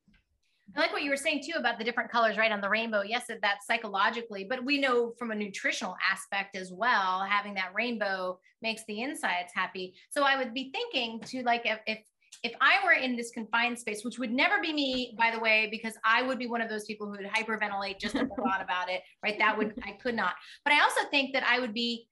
I 0.75 0.81
like 0.81 0.93
what 0.93 1.03
you 1.03 1.11
were 1.11 1.17
saying 1.17 1.43
too 1.45 1.59
about 1.59 1.79
the 1.79 1.85
different 1.85 2.11
colors, 2.11 2.37
right, 2.37 2.51
on 2.51 2.61
the 2.61 2.69
rainbow. 2.69 3.03
Yes, 3.03 3.27
that's 3.29 3.67
psychologically, 3.67 4.47
but 4.49 4.65
we 4.65 4.79
know 4.79 5.13
from 5.19 5.31
a 5.31 5.35
nutritional 5.35 5.97
aspect 6.11 6.57
as 6.57 6.73
well, 6.73 7.25
having 7.29 7.55
that 7.55 7.71
rainbow 7.75 8.39
makes 8.63 8.83
the 8.89 9.03
insides 9.03 9.53
happy. 9.55 9.95
So 10.11 10.25
I 10.25 10.37
would 10.37 10.53
be 10.53 10.73
thinking 10.73 11.21
to 11.21 11.43
like 11.45 11.63
if, 11.65 11.79
if 11.87 11.99
if 12.43 12.53
I 12.61 12.85
were 12.85 12.93
in 12.93 13.17
this 13.17 13.31
confined 13.31 13.79
space, 13.79 14.05
which 14.05 14.19
would 14.19 14.31
never 14.31 14.61
be 14.61 14.73
me, 14.73 15.15
by 15.19 15.31
the 15.31 15.41
way, 15.41 15.69
because 15.71 15.95
I 16.05 16.23
would 16.23 16.39
be 16.39 16.47
one 16.47 16.61
of 16.61 16.69
those 16.69 16.85
people 16.85 17.07
who 17.07 17.13
would 17.13 17.27
hyperventilate 17.27 17.99
just 17.99 18.15
the 18.15 18.29
thought 18.37 18.61
about 18.63 18.91
it, 18.91 19.03
right? 19.23 19.39
That 19.39 19.57
would, 19.57 19.73
I 19.85 19.93
could 19.93 20.15
not. 20.15 20.35
But 20.65 20.75
I 20.75 20.83
also 20.83 21.01
think 21.11 21.33
that 21.33 21.45
I 21.49 21.59
would 21.59 21.73
be 21.73 22.07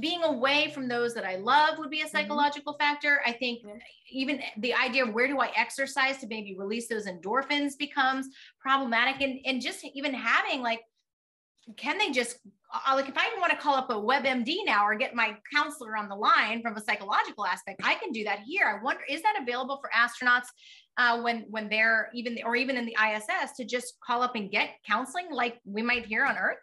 being 0.00 0.22
away 0.22 0.70
from 0.74 0.88
those 0.88 1.14
that 1.14 1.24
I 1.24 1.36
love 1.36 1.78
would 1.78 1.90
be 1.90 2.00
a 2.00 2.04
mm-hmm. 2.04 2.16
psychological 2.16 2.74
mm-hmm. 2.74 2.82
factor. 2.82 3.20
I 3.26 3.32
think 3.32 3.62
even 4.10 4.40
the 4.58 4.74
idea 4.74 5.04
of 5.04 5.14
where 5.14 5.26
do 5.26 5.40
I 5.40 5.50
exercise 5.56 6.18
to 6.18 6.26
maybe 6.26 6.56
release 6.58 6.88
those 6.88 7.06
endorphins 7.06 7.72
becomes 7.78 8.28
problematic. 8.60 9.20
And, 9.20 9.40
and 9.44 9.62
just 9.62 9.84
even 9.94 10.14
having 10.14 10.62
like, 10.62 10.80
can 11.76 11.98
they 11.98 12.10
just 12.10 12.38
uh, 12.72 12.94
like 12.94 13.08
if 13.08 13.16
I 13.16 13.26
even 13.28 13.40
want 13.40 13.52
to 13.52 13.58
call 13.58 13.74
up 13.74 13.90
a 13.90 13.94
WebMD 13.94 14.58
now 14.64 14.86
or 14.86 14.94
get 14.94 15.14
my 15.14 15.36
counselor 15.54 15.96
on 15.96 16.08
the 16.08 16.14
line 16.14 16.60
from 16.62 16.76
a 16.76 16.80
psychological 16.80 17.46
aspect, 17.46 17.80
I 17.82 17.94
can 17.94 18.12
do 18.12 18.24
that 18.24 18.40
here. 18.40 18.66
I 18.66 18.82
wonder 18.82 19.02
is 19.08 19.22
that 19.22 19.38
available 19.40 19.80
for 19.80 19.90
astronauts 19.94 20.48
uh, 20.98 21.20
when 21.22 21.46
when 21.48 21.68
they're 21.68 22.10
even 22.14 22.38
or 22.44 22.56
even 22.56 22.76
in 22.76 22.84
the 22.84 22.96
ISS 23.02 23.52
to 23.56 23.64
just 23.64 23.94
call 24.04 24.22
up 24.22 24.34
and 24.34 24.50
get 24.50 24.70
counseling 24.86 25.28
like 25.30 25.58
we 25.64 25.82
might 25.82 26.06
hear 26.06 26.24
on 26.24 26.36
Earth? 26.36 26.58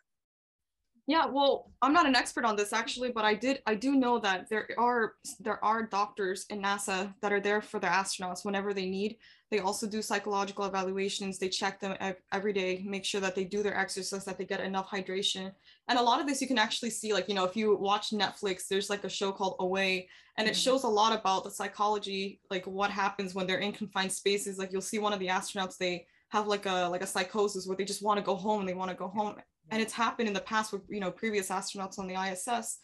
Yeah, 1.07 1.27
well, 1.27 1.71
I'm 1.83 1.93
not 1.93 2.07
an 2.07 2.15
expert 2.15 2.45
on 2.45 2.55
this 2.55 2.73
actually, 2.73 3.11
but 3.11 3.23
I 3.23 3.35
did 3.35 3.61
I 3.67 3.75
do 3.75 3.95
know 3.95 4.17
that 4.19 4.49
there 4.49 4.67
are 4.77 5.13
there 5.39 5.63
are 5.63 5.83
doctors 5.83 6.47
in 6.49 6.63
NASA 6.63 7.13
that 7.21 7.31
are 7.31 7.39
there 7.39 7.61
for 7.61 7.79
their 7.79 7.91
astronauts 7.91 8.43
whenever 8.43 8.73
they 8.73 8.89
need. 8.89 9.17
They 9.51 9.59
also 9.59 9.85
do 9.85 10.01
psychological 10.01 10.65
evaluations. 10.65 11.37
They 11.37 11.49
check 11.49 11.79
them 11.79 11.95
every 12.31 12.53
day, 12.53 12.83
make 12.87 13.05
sure 13.05 13.21
that 13.21 13.35
they 13.35 13.43
do 13.43 13.61
their 13.61 13.77
exercise, 13.77 14.25
that 14.25 14.39
they 14.39 14.45
get 14.45 14.61
enough 14.61 14.89
hydration. 14.89 15.53
And 15.87 15.99
a 15.99 16.01
lot 16.01 16.19
of 16.19 16.25
this 16.25 16.41
you 16.41 16.47
can 16.47 16.57
actually 16.57 16.89
see 16.89 17.13
like, 17.13 17.29
you 17.29 17.35
know, 17.35 17.45
if 17.45 17.55
you 17.55 17.75
watch 17.75 18.09
Netflix, 18.09 18.67
there's 18.67 18.89
like 18.89 19.03
a 19.03 19.09
show 19.09 19.31
called 19.31 19.57
Away 19.59 20.09
and 20.37 20.47
it 20.47 20.51
mm-hmm. 20.51 20.59
shows 20.59 20.85
a 20.85 20.87
lot 20.87 21.17
about 21.17 21.43
the 21.43 21.51
psychology 21.51 22.39
like 22.49 22.65
what 22.65 22.89
happens 22.89 23.35
when 23.35 23.45
they're 23.45 23.59
in 23.59 23.73
confined 23.73 24.11
spaces. 24.11 24.57
Like 24.57 24.71
you'll 24.71 24.81
see 24.81 24.97
one 24.97 25.13
of 25.13 25.19
the 25.19 25.27
astronauts 25.27 25.77
they 25.77 26.07
have 26.29 26.47
like 26.47 26.65
a 26.65 26.87
like 26.89 27.03
a 27.03 27.07
psychosis 27.07 27.67
where 27.67 27.77
they 27.77 27.85
just 27.85 28.01
want 28.01 28.17
to 28.17 28.25
go 28.25 28.33
home 28.33 28.61
and 28.61 28.67
they 28.67 28.73
want 28.73 28.89
to 28.89 28.97
go 28.97 29.07
home 29.07 29.35
and 29.71 29.81
it's 29.81 29.93
happened 29.93 30.27
in 30.27 30.33
the 30.33 30.41
past 30.41 30.71
with 30.71 30.81
you 30.89 30.99
know 30.99 31.11
previous 31.11 31.49
astronauts 31.49 31.99
on 31.99 32.07
the 32.07 32.15
ISS. 32.15 32.79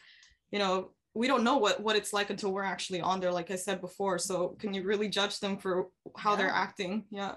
You 0.52 0.60
know, 0.60 0.92
we 1.14 1.28
don't 1.28 1.44
know 1.44 1.58
what 1.58 1.82
what 1.82 1.96
it's 1.96 2.14
like 2.14 2.30
until 2.30 2.52
we're 2.52 2.64
actually 2.64 3.02
on 3.02 3.20
there, 3.20 3.32
like 3.32 3.52
I 3.52 3.56
said 3.56 3.82
before. 3.82 4.18
So 4.18 4.56
can 4.60 4.74
you 4.74 4.84
really 4.84 5.10
judge 5.10 5.40
them 5.40 5.58
for 5.58 5.88
how 6.18 6.32
yeah. 6.32 6.38
they're 6.38 6.50
acting? 6.50 7.06
Yeah. 7.10 7.36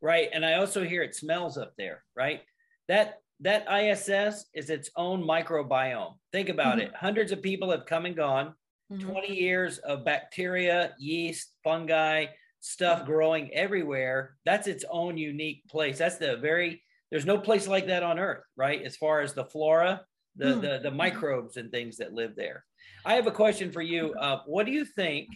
Right, 0.00 0.28
and 0.32 0.44
I 0.44 0.54
also 0.54 0.84
hear 0.84 1.02
it 1.02 1.14
smells 1.14 1.56
up 1.56 1.74
there. 1.78 2.02
Right, 2.16 2.42
that 2.88 3.20
that 3.40 3.66
ISS 3.72 4.46
is 4.54 4.70
its 4.70 4.90
own 4.96 5.22
microbiome. 5.22 6.14
Think 6.32 6.48
about 6.48 6.78
mm-hmm. 6.78 6.88
it. 6.88 6.94
Hundreds 6.94 7.32
of 7.32 7.42
people 7.42 7.70
have 7.70 7.86
come 7.86 8.06
and 8.06 8.16
gone. 8.16 8.54
Mm-hmm. 8.92 9.10
20 9.10 9.34
years 9.34 9.78
of 9.78 10.04
bacteria, 10.04 10.94
yeast, 10.98 11.52
fungi, 11.64 12.26
stuff 12.60 13.04
growing 13.04 13.52
everywhere. 13.52 14.36
That's 14.44 14.68
its 14.68 14.84
own 14.90 15.18
unique 15.18 15.66
place. 15.68 15.98
That's 15.98 16.18
the 16.18 16.36
very 16.36 16.82
there's 17.12 17.26
no 17.26 17.36
place 17.36 17.68
like 17.68 17.88
that 17.88 18.02
on 18.02 18.18
earth, 18.18 18.42
right? 18.56 18.82
As 18.82 18.96
far 18.96 19.20
as 19.20 19.34
the 19.34 19.44
flora, 19.44 20.00
the, 20.34 20.46
mm. 20.46 20.60
the, 20.62 20.80
the 20.82 20.90
microbes 20.90 21.58
and 21.58 21.70
things 21.70 21.98
that 21.98 22.14
live 22.14 22.34
there. 22.34 22.64
I 23.04 23.14
have 23.14 23.26
a 23.26 23.30
question 23.30 23.70
for 23.70 23.82
you. 23.82 24.14
Uh, 24.14 24.40
what 24.46 24.64
do 24.64 24.72
you 24.72 24.86
think 24.86 25.28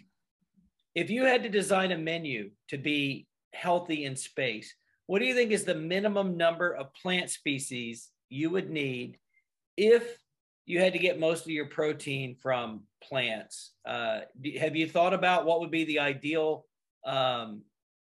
if 0.95 1.11
you 1.11 1.25
had 1.25 1.43
to 1.43 1.51
design 1.51 1.93
a 1.93 1.99
menu 1.99 2.51
to 2.69 2.79
be 2.79 3.27
healthy 3.53 4.07
in 4.07 4.17
space? 4.17 4.75
What 5.05 5.19
do 5.19 5.27
you 5.27 5.35
think 5.35 5.53
is 5.53 5.65
the 5.65 5.75
minimum 5.75 6.39
number 6.39 6.75
of 6.75 6.95
plant 6.95 7.29
species 7.29 8.09
you 8.31 8.49
would 8.49 8.71
need 8.71 9.19
if 9.77 10.17
you 10.65 10.81
had 10.81 10.95
to 10.95 10.99
get 10.99 11.21
most 11.21 11.43
of 11.43 11.51
your 11.51 11.67
protein 11.67 12.37
from 12.43 12.85
plants? 13.03 13.73
Uh, 13.87 14.21
have 14.59 14.77
you 14.77 14.89
thought 14.89 15.13
about 15.13 15.45
what 15.45 15.61
would 15.61 15.71
be 15.71 15.85
the 15.85 16.01
ideal, 16.01 16.65
um, 17.05 17.61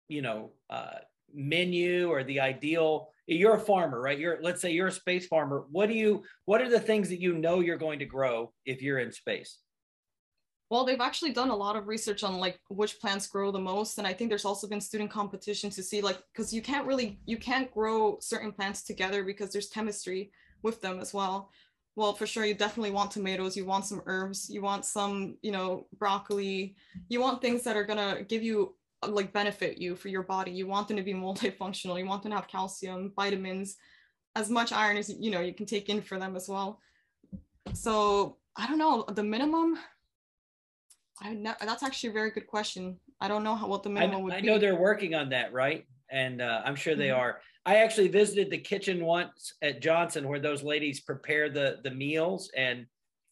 you 0.09 0.21
know, 0.21 0.51
uh, 0.69 0.99
menu 1.33 2.11
or 2.11 2.23
the 2.23 2.41
ideal 2.41 3.09
you're 3.27 3.57
a 3.57 3.61
farmer 3.61 4.01
right? 4.01 4.19
You're 4.19 4.39
let's 4.41 4.61
say 4.61 4.71
you're 4.73 4.87
a 4.89 4.93
space 4.93 5.27
farmer. 5.27 5.65
What 5.71 5.89
do 5.89 5.95
you 5.95 6.23
what 6.45 6.61
are 6.61 6.69
the 6.69 6.81
things 6.81 7.09
that 7.09 7.21
you 7.21 7.35
know 7.35 7.61
you're 7.61 7.77
going 7.77 7.99
to 7.99 8.05
grow 8.05 8.53
if 8.65 8.83
you're 8.83 8.99
in 8.99 9.13
space? 9.13 9.59
Well 10.71 10.85
they've 10.85 11.01
actually 11.01 11.33
done 11.33 11.51
a 11.51 11.57
lot 11.57 11.77
of 11.77 11.89
research 11.89 12.25
on 12.25 12.39
like 12.39 12.59
which 12.69 13.01
plants 13.01 13.27
grow 13.27 13.51
the 13.51 13.59
most. 13.59 13.99
And 13.99 14.07
i 14.07 14.13
think 14.13 14.31
there's 14.31 14.45
also 14.45 14.69
been 14.69 14.81
student 14.81 15.11
competition 15.11 15.71
to 15.71 15.83
see 15.83 16.01
like 16.01 16.19
because 16.33 16.53
you 16.53 16.63
can't 16.63 16.87
really 16.87 17.19
you 17.27 17.37
can't 17.37 17.73
grow 17.73 18.19
certain 18.21 18.53
plants 18.53 18.83
together 18.83 19.25
because 19.25 19.53
there's 19.53 19.69
chemistry 19.69 20.31
with 20.63 20.81
them 20.81 21.01
as 21.01 21.13
well. 21.13 21.51
Well 21.97 22.13
for 22.13 22.27
sure 22.27 22.45
you 22.45 22.55
definitely 22.55 22.93
want 22.93 23.11
tomatoes. 23.11 23.57
You 23.57 23.65
want 23.65 23.87
some 23.87 24.03
herbs. 24.07 24.49
You 24.51 24.63
want 24.63 24.85
some 24.85 25.37
you 25.43 25.51
know 25.51 25.87
broccoli. 25.99 26.77
You 27.09 27.21
want 27.21 27.43
things 27.43 27.65
that 27.65 27.77
are 27.77 27.85
going 27.85 28.17
to 28.17 28.23
give 28.25 28.43
you 28.43 28.75
like 29.07 29.33
benefit 29.33 29.79
you 29.79 29.97
for 29.97 30.09
your 30.09 30.23
body. 30.23 30.51
You 30.51 30.67
want 30.67 30.89
them 30.89 30.97
to 30.97 31.03
be 31.03 31.15
multifunctional. 31.15 31.99
You 31.99 32.07
want 32.07 32.23
them 32.23 32.31
to 32.31 32.37
have 32.37 32.49
calcium, 32.49 33.13
vitamins, 33.15 33.77
as 34.35 34.51
much 34.51 34.73
iron 34.73 34.97
as 34.97 35.15
you 35.19 35.31
know 35.31 35.41
you 35.41 35.55
can 35.55 35.67
take 35.67 35.89
in 35.89 36.03
for 36.03 36.19
them 36.19 36.37
as 36.37 36.49
well. 36.49 36.81
So 37.73 38.37
I 38.57 38.67
don't 38.67 38.79
know 38.79 39.05
the 39.09 39.23
minimum. 39.23 39.79
I 41.21 41.33
ne- 41.33 41.55
that's 41.61 41.83
actually 41.83 42.11
a 42.11 42.13
very 42.13 42.31
good 42.31 42.47
question. 42.47 43.01
I 43.21 43.29
don't 43.29 43.43
know 43.43 43.55
how 43.55 43.67
what 43.67 43.83
the 43.83 43.89
minimum 43.89 44.17
I, 44.17 44.23
would 44.23 44.33
I 44.35 44.41
be. 44.41 44.49
I 44.49 44.53
know 44.53 44.59
they're 44.59 44.81
working 44.81 45.15
on 45.15 45.31
that, 45.31 45.53
right? 45.53 45.87
And 46.11 46.43
uh, 46.43 46.63
I'm 46.65 46.77
sure 46.77 46.95
they 46.95 47.09
mm-hmm. 47.09 47.21
are. 47.21 47.41
I 47.65 47.77
actually 47.77 48.09
visited 48.09 48.51
the 48.51 48.59
kitchen 48.59 49.05
once 49.05 49.55
at 49.63 49.81
Johnson 49.81 50.29
where 50.29 50.39
those 50.39 50.63
ladies 50.63 51.01
prepare 51.01 51.51
the 51.51 51.79
the 51.83 51.91
meals, 51.91 52.51
and 52.57 52.87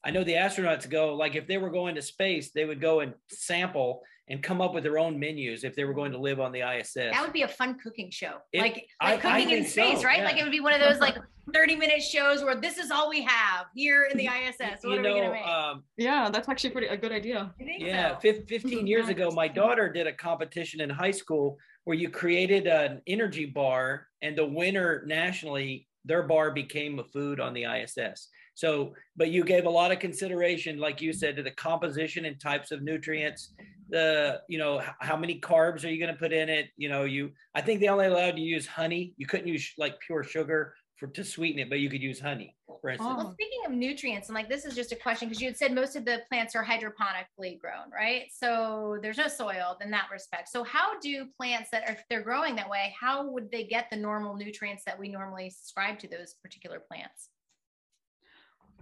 I 0.04 0.10
know 0.10 0.22
the 0.22 0.34
astronauts 0.34 0.88
go 0.88 1.14
like 1.14 1.34
if 1.34 1.46
they 1.46 1.58
were 1.58 1.70
going 1.70 1.94
to 1.94 2.02
space, 2.02 2.50
they 2.52 2.64
would 2.64 2.80
go 2.80 3.00
and 3.00 3.14
sample 3.30 4.02
and 4.28 4.42
come 4.42 4.60
up 4.60 4.72
with 4.72 4.82
their 4.82 4.98
own 4.98 5.18
menus 5.18 5.64
if 5.64 5.74
they 5.76 5.84
were 5.84 5.92
going 5.92 6.12
to 6.12 6.18
live 6.18 6.40
on 6.40 6.50
the 6.52 6.60
ISS. 6.60 6.94
That 6.94 7.22
would 7.22 7.32
be 7.32 7.42
a 7.42 7.48
fun 7.48 7.78
cooking 7.78 8.10
show. 8.10 8.36
It, 8.52 8.60
like, 8.60 8.74
like 8.74 8.86
I, 9.00 9.16
cooking 9.16 9.48
I 9.48 9.56
in 9.58 9.64
space, 9.66 10.00
so, 10.00 10.04
right? 10.04 10.18
Yeah. 10.18 10.24
Like 10.24 10.38
it 10.38 10.42
would 10.42 10.52
be 10.52 10.60
one 10.60 10.72
of 10.72 10.80
those 10.80 10.98
like 10.98 11.16
30 11.54 11.76
minute 11.76 12.02
shows 12.02 12.42
where 12.42 12.54
this 12.54 12.78
is 12.78 12.90
all 12.90 13.10
we 13.10 13.22
have 13.22 13.66
here 13.74 14.08
in 14.10 14.16
the 14.16 14.26
ISS. 14.26 14.82
What 14.82 14.84
you 14.84 14.98
are 14.98 15.02
know, 15.02 15.14
we 15.14 15.20
gonna 15.20 15.32
make? 15.32 15.46
Um, 15.46 15.82
yeah, 15.96 16.30
that's 16.30 16.48
actually 16.48 16.70
pretty 16.70 16.86
a 16.86 16.96
good 16.96 17.12
idea. 17.12 17.52
Yeah, 17.58 18.18
so. 18.18 18.32
15 18.48 18.86
years 18.86 19.08
ago, 19.08 19.30
my 19.30 19.48
daughter 19.62 19.92
did 19.92 20.06
a 20.06 20.12
competition 20.12 20.80
in 20.80 20.88
high 20.88 21.10
school 21.10 21.58
where 21.84 21.96
you 21.96 22.08
created 22.08 22.66
an 22.66 23.02
energy 23.06 23.44
bar 23.44 24.06
and 24.22 24.36
the 24.36 24.46
winner 24.46 25.04
nationally, 25.06 25.86
their 26.06 26.22
bar 26.22 26.50
became 26.50 26.98
a 26.98 27.04
food 27.04 27.40
on 27.40 27.52
the 27.52 27.64
ISS. 27.64 28.28
So, 28.54 28.94
but 29.16 29.30
you 29.30 29.44
gave 29.44 29.66
a 29.66 29.70
lot 29.70 29.90
of 29.90 29.98
consideration, 29.98 30.78
like 30.78 31.00
you 31.00 31.12
said, 31.12 31.36
to 31.36 31.42
the 31.42 31.50
composition 31.50 32.24
and 32.24 32.40
types 32.40 32.70
of 32.70 32.82
nutrients 32.82 33.52
the 33.90 34.40
you 34.48 34.58
know 34.58 34.82
how 35.00 35.16
many 35.16 35.40
carbs 35.40 35.84
are 35.84 35.88
you 35.88 35.98
going 35.98 36.12
to 36.12 36.18
put 36.18 36.32
in 36.32 36.48
it? 36.48 36.70
You 36.76 36.88
know 36.88 37.04
you 37.04 37.30
i 37.54 37.60
think 37.60 37.80
they 37.80 37.88
only 37.88 38.06
allowed 38.06 38.38
you 38.38 38.44
to 38.44 38.50
use 38.56 38.66
honey. 38.66 39.14
You 39.16 39.26
couldn't 39.26 39.48
use 39.48 39.72
like 39.78 39.98
pure 40.00 40.22
sugar 40.22 40.74
for 40.96 41.08
to 41.08 41.24
sweeten 41.24 41.58
it 41.58 41.68
but 41.68 41.80
you 41.80 41.90
could 41.90 42.02
use 42.02 42.20
honey 42.20 42.54
for 42.66 42.90
oh. 42.90 42.92
instance. 42.92 43.14
Well 43.16 43.32
speaking 43.32 43.60
of 43.66 43.72
nutrients 43.72 44.28
and 44.28 44.34
like 44.34 44.48
this 44.48 44.64
is 44.64 44.74
just 44.74 44.92
a 44.92 44.96
question 44.96 45.28
because 45.28 45.40
you 45.40 45.48
had 45.48 45.56
said 45.56 45.72
most 45.72 45.96
of 45.96 46.04
the 46.04 46.22
plants 46.28 46.54
are 46.54 46.64
hydroponically 46.64 47.58
grown 47.58 47.90
right? 47.92 48.24
So 48.32 48.98
there's 49.02 49.18
no 49.18 49.28
soil 49.28 49.76
in 49.82 49.90
that 49.90 50.06
respect. 50.12 50.48
So 50.48 50.64
how 50.64 50.98
do 51.00 51.26
plants 51.36 51.70
that 51.70 51.88
are 51.88 51.92
if 51.92 52.04
they're 52.08 52.22
growing 52.22 52.56
that 52.56 52.70
way 52.70 52.94
how 52.98 53.28
would 53.30 53.50
they 53.50 53.64
get 53.64 53.88
the 53.90 53.96
normal 53.96 54.34
nutrients 54.34 54.84
that 54.86 54.98
we 54.98 55.08
normally 55.08 55.50
subscribe 55.50 55.98
to 56.00 56.08
those 56.08 56.34
particular 56.42 56.80
plants 56.80 57.28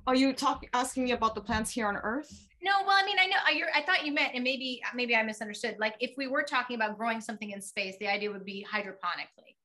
are 0.06 0.14
you 0.14 0.32
talking 0.32 0.68
asking 0.72 1.04
me 1.04 1.12
about 1.12 1.34
the 1.34 1.40
plants 1.40 1.70
here 1.70 1.86
on 1.86 1.96
earth 1.96 2.48
no, 2.62 2.70
well, 2.86 2.96
I 2.96 3.04
mean, 3.04 3.16
I 3.20 3.26
know 3.26 3.36
I, 3.44 3.80
I 3.80 3.82
thought 3.82 4.06
you 4.06 4.12
meant, 4.12 4.34
and 4.34 4.44
maybe 4.44 4.80
maybe 4.94 5.16
I 5.16 5.22
misunderstood. 5.22 5.76
Like 5.80 5.96
if 5.98 6.12
we 6.16 6.28
were 6.28 6.44
talking 6.44 6.76
about 6.76 6.96
growing 6.96 7.20
something 7.20 7.50
in 7.50 7.60
space, 7.60 7.96
the 7.98 8.06
idea 8.06 8.30
would 8.30 8.44
be 8.44 8.64
hydroponically, 8.70 9.56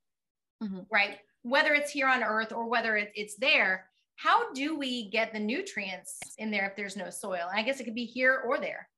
mm-hmm. 0.63 0.79
right? 0.91 1.17
Whether 1.43 1.75
it's 1.75 1.91
here 1.91 2.07
on 2.07 2.23
Earth 2.23 2.51
or 2.51 2.67
whether 2.67 2.97
it, 2.97 3.11
it's 3.13 3.35
there, 3.35 3.85
how 4.15 4.51
do 4.53 4.77
we 4.77 5.11
get 5.11 5.31
the 5.31 5.39
nutrients 5.39 6.19
in 6.39 6.49
there 6.49 6.67
if 6.67 6.75
there's 6.75 6.97
no 6.97 7.11
soil? 7.11 7.47
I 7.53 7.61
guess 7.61 7.79
it 7.79 7.83
could 7.83 7.95
be 7.95 8.05
here 8.05 8.41
or 8.45 8.57
there. 8.57 8.89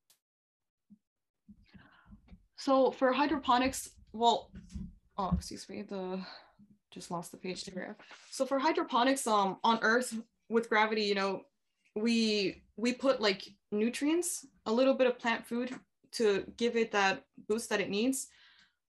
So 2.56 2.92
for 2.92 3.12
hydroponics, 3.12 3.90
well, 4.14 4.50
oh, 5.18 5.32
excuse 5.34 5.68
me, 5.68 5.82
the 5.82 6.22
just 6.92 7.12
lost 7.12 7.32
the 7.32 7.38
page 7.38 7.66
there. 7.66 7.98
So 8.32 8.46
for 8.46 8.60
hydroponics, 8.60 9.28
um, 9.28 9.58
on 9.64 9.80
Earth 9.82 10.18
with 10.50 10.70
gravity, 10.70 11.04
you 11.04 11.16
know, 11.16 11.44
we 11.96 12.64
we 12.76 12.94
put 12.94 13.22
like 13.22 13.48
nutrients, 13.72 14.46
a 14.66 14.72
little 14.72 14.94
bit 14.94 15.08
of 15.08 15.20
plant 15.20 15.46
food 15.46 15.74
to 16.12 16.46
give 16.58 16.76
it 16.76 16.92
that 16.92 17.24
boost 17.48 17.70
that 17.70 17.82
it 17.82 17.90
needs. 17.90 18.28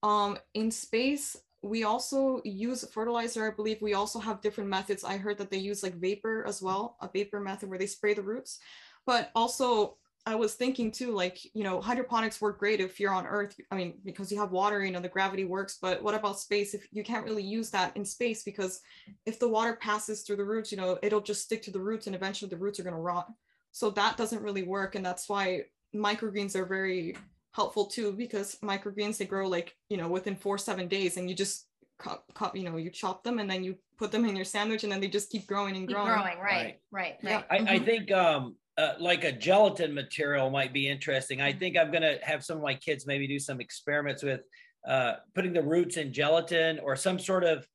Um, 0.04 0.38
in 0.54 0.72
space, 0.72 1.36
we 1.62 1.84
also 1.84 2.42
use 2.46 2.86
fertilizer. 2.92 3.46
I 3.46 3.56
believe 3.56 3.82
we 3.82 3.94
also 3.94 4.20
have 4.20 4.42
different 4.42 4.70
methods. 4.70 5.04
I 5.04 5.18
heard 5.18 5.38
that 5.40 5.52
they 5.52 5.58
use 5.58 5.84
like 5.84 5.96
vapor 5.96 6.46
as 6.48 6.62
well, 6.62 6.96
a 7.02 7.10
vapor 7.12 7.42
method 7.42 7.70
where 7.70 7.80
they 7.80 7.88
spray 7.88 8.14
the 8.14 8.22
roots. 8.22 8.60
But 9.06 9.32
also, 9.36 9.98
I 10.26 10.36
was 10.36 10.54
thinking 10.54 10.92
too, 10.92 11.12
like, 11.12 11.40
you 11.56 11.64
know, 11.64 11.82
hydroponics 11.82 12.42
work 12.42 12.60
great 12.60 12.80
if 12.80 13.00
you're 13.00 13.14
on 13.14 13.26
Earth. 13.26 13.56
I 13.72 13.76
mean, 13.76 13.96
because 14.04 14.32
you 14.32 14.40
have 14.40 14.52
water, 14.52 14.84
you 14.84 14.92
know, 14.92 15.00
the 15.00 15.08
gravity 15.08 15.46
works. 15.46 15.78
But 15.82 16.04
what 16.04 16.14
about 16.14 16.40
space? 16.40 16.74
If 16.74 16.88
you 16.92 17.04
can't 17.04 17.26
really 17.26 17.44
use 17.44 17.70
that 17.72 17.96
in 17.96 18.06
space, 18.06 18.44
because 18.44 18.82
if 19.26 19.40
the 19.40 19.48
water 19.48 19.78
passes 19.82 20.22
through 20.22 20.36
the 20.36 20.46
roots, 20.46 20.72
you 20.72 20.78
know, 20.78 21.00
it'll 21.02 21.22
just 21.22 21.44
stick 21.44 21.62
to 21.64 21.72
the 21.72 21.80
roots 21.80 22.08
and 22.08 22.16
eventually 22.16 22.50
the 22.50 22.58
roots 22.58 22.80
are 22.80 22.84
going 22.84 22.96
to 22.96 23.02
rot. 23.02 23.32
So 23.72 23.90
that 23.92 24.18
doesn't 24.18 24.44
really 24.44 24.64
work. 24.64 24.96
And 24.96 25.06
that's 25.06 25.30
why 25.30 25.64
microgreens 25.96 26.56
are 26.56 26.66
very 26.66 27.16
helpful 27.52 27.86
too 27.86 28.12
because 28.12 28.58
microgreens 28.62 29.18
they 29.18 29.26
grow 29.26 29.48
like 29.48 29.76
you 29.90 29.98
know 29.98 30.08
within 30.08 30.36
four 30.36 30.56
seven 30.56 30.88
days 30.88 31.18
and 31.18 31.28
you 31.28 31.36
just 31.36 31.66
cut, 31.98 32.24
cut 32.36 32.56
you 32.56 32.64
know 32.64 32.78
you 32.78 32.92
chop 32.92 33.24
them 33.24 33.40
and 33.40 33.50
then 33.50 33.64
you 33.64 33.76
put 33.98 34.12
them 34.12 34.26
in 34.26 34.36
your 34.36 34.46
sandwich 34.46 34.84
and 34.84 34.92
then 34.92 35.02
they 35.02 35.08
just 35.08 35.30
keep 35.30 35.46
growing 35.46 35.76
and 35.76 35.88
growing. 35.88 36.08
Keep 36.08 36.16
growing, 36.16 36.40
right, 36.40 36.80
right, 36.92 37.18
right. 37.22 37.42
Yeah, 37.42 37.44
I, 37.52 37.56
I 37.56 37.60
mm-hmm. 37.60 37.86
think 37.86 38.12
um, 38.12 38.56
uh, 38.80 38.94
like 38.98 39.26
a 39.26 39.32
gelatin 39.32 39.94
material 39.94 40.50
might 40.50 40.72
be 40.72 40.88
interesting. 40.88 41.42
I 41.42 41.52
think 41.52 41.78
I'm 41.78 41.92
going 41.92 42.02
to 42.02 42.18
have 42.24 42.46
some 42.46 42.56
of 42.58 42.64
my 42.64 42.76
kids 42.76 43.06
maybe 43.06 43.28
do 43.28 43.38
some 43.38 43.60
experiments 43.60 44.24
with 44.24 44.42
uh, 44.88 45.16
putting 45.36 45.52
the 45.52 45.62
roots 45.62 45.98
in 45.98 46.14
gelatin 46.14 46.80
or 46.80 46.96
some 46.96 47.20
sort 47.20 47.44
of 47.44 47.68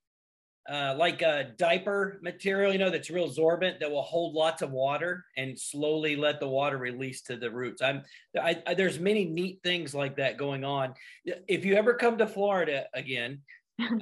uh, 0.66 0.94
like 0.96 1.20
a 1.20 1.50
diaper 1.58 2.18
material, 2.22 2.72
you 2.72 2.78
know, 2.78 2.88
that's 2.88 3.10
real 3.10 3.26
absorbent 3.26 3.80
that 3.80 3.90
will 3.90 4.02
hold 4.02 4.32
lots 4.32 4.62
of 4.62 4.70
water 4.70 5.22
and 5.36 5.58
slowly 5.58 6.16
let 6.16 6.40
the 6.40 6.48
water 6.48 6.78
release 6.78 7.20
to 7.20 7.36
the 7.36 7.50
roots. 7.50 7.82
I'm, 7.82 8.02
I, 8.40 8.62
I, 8.66 8.72
there's 8.72 8.98
many 8.98 9.26
neat 9.26 9.60
things 9.62 9.94
like 9.94 10.16
that 10.16 10.38
going 10.38 10.64
on. 10.64 10.94
If 11.26 11.66
you 11.66 11.74
ever 11.74 11.92
come 11.92 12.16
to 12.16 12.26
Florida 12.26 12.86
again, 12.94 13.42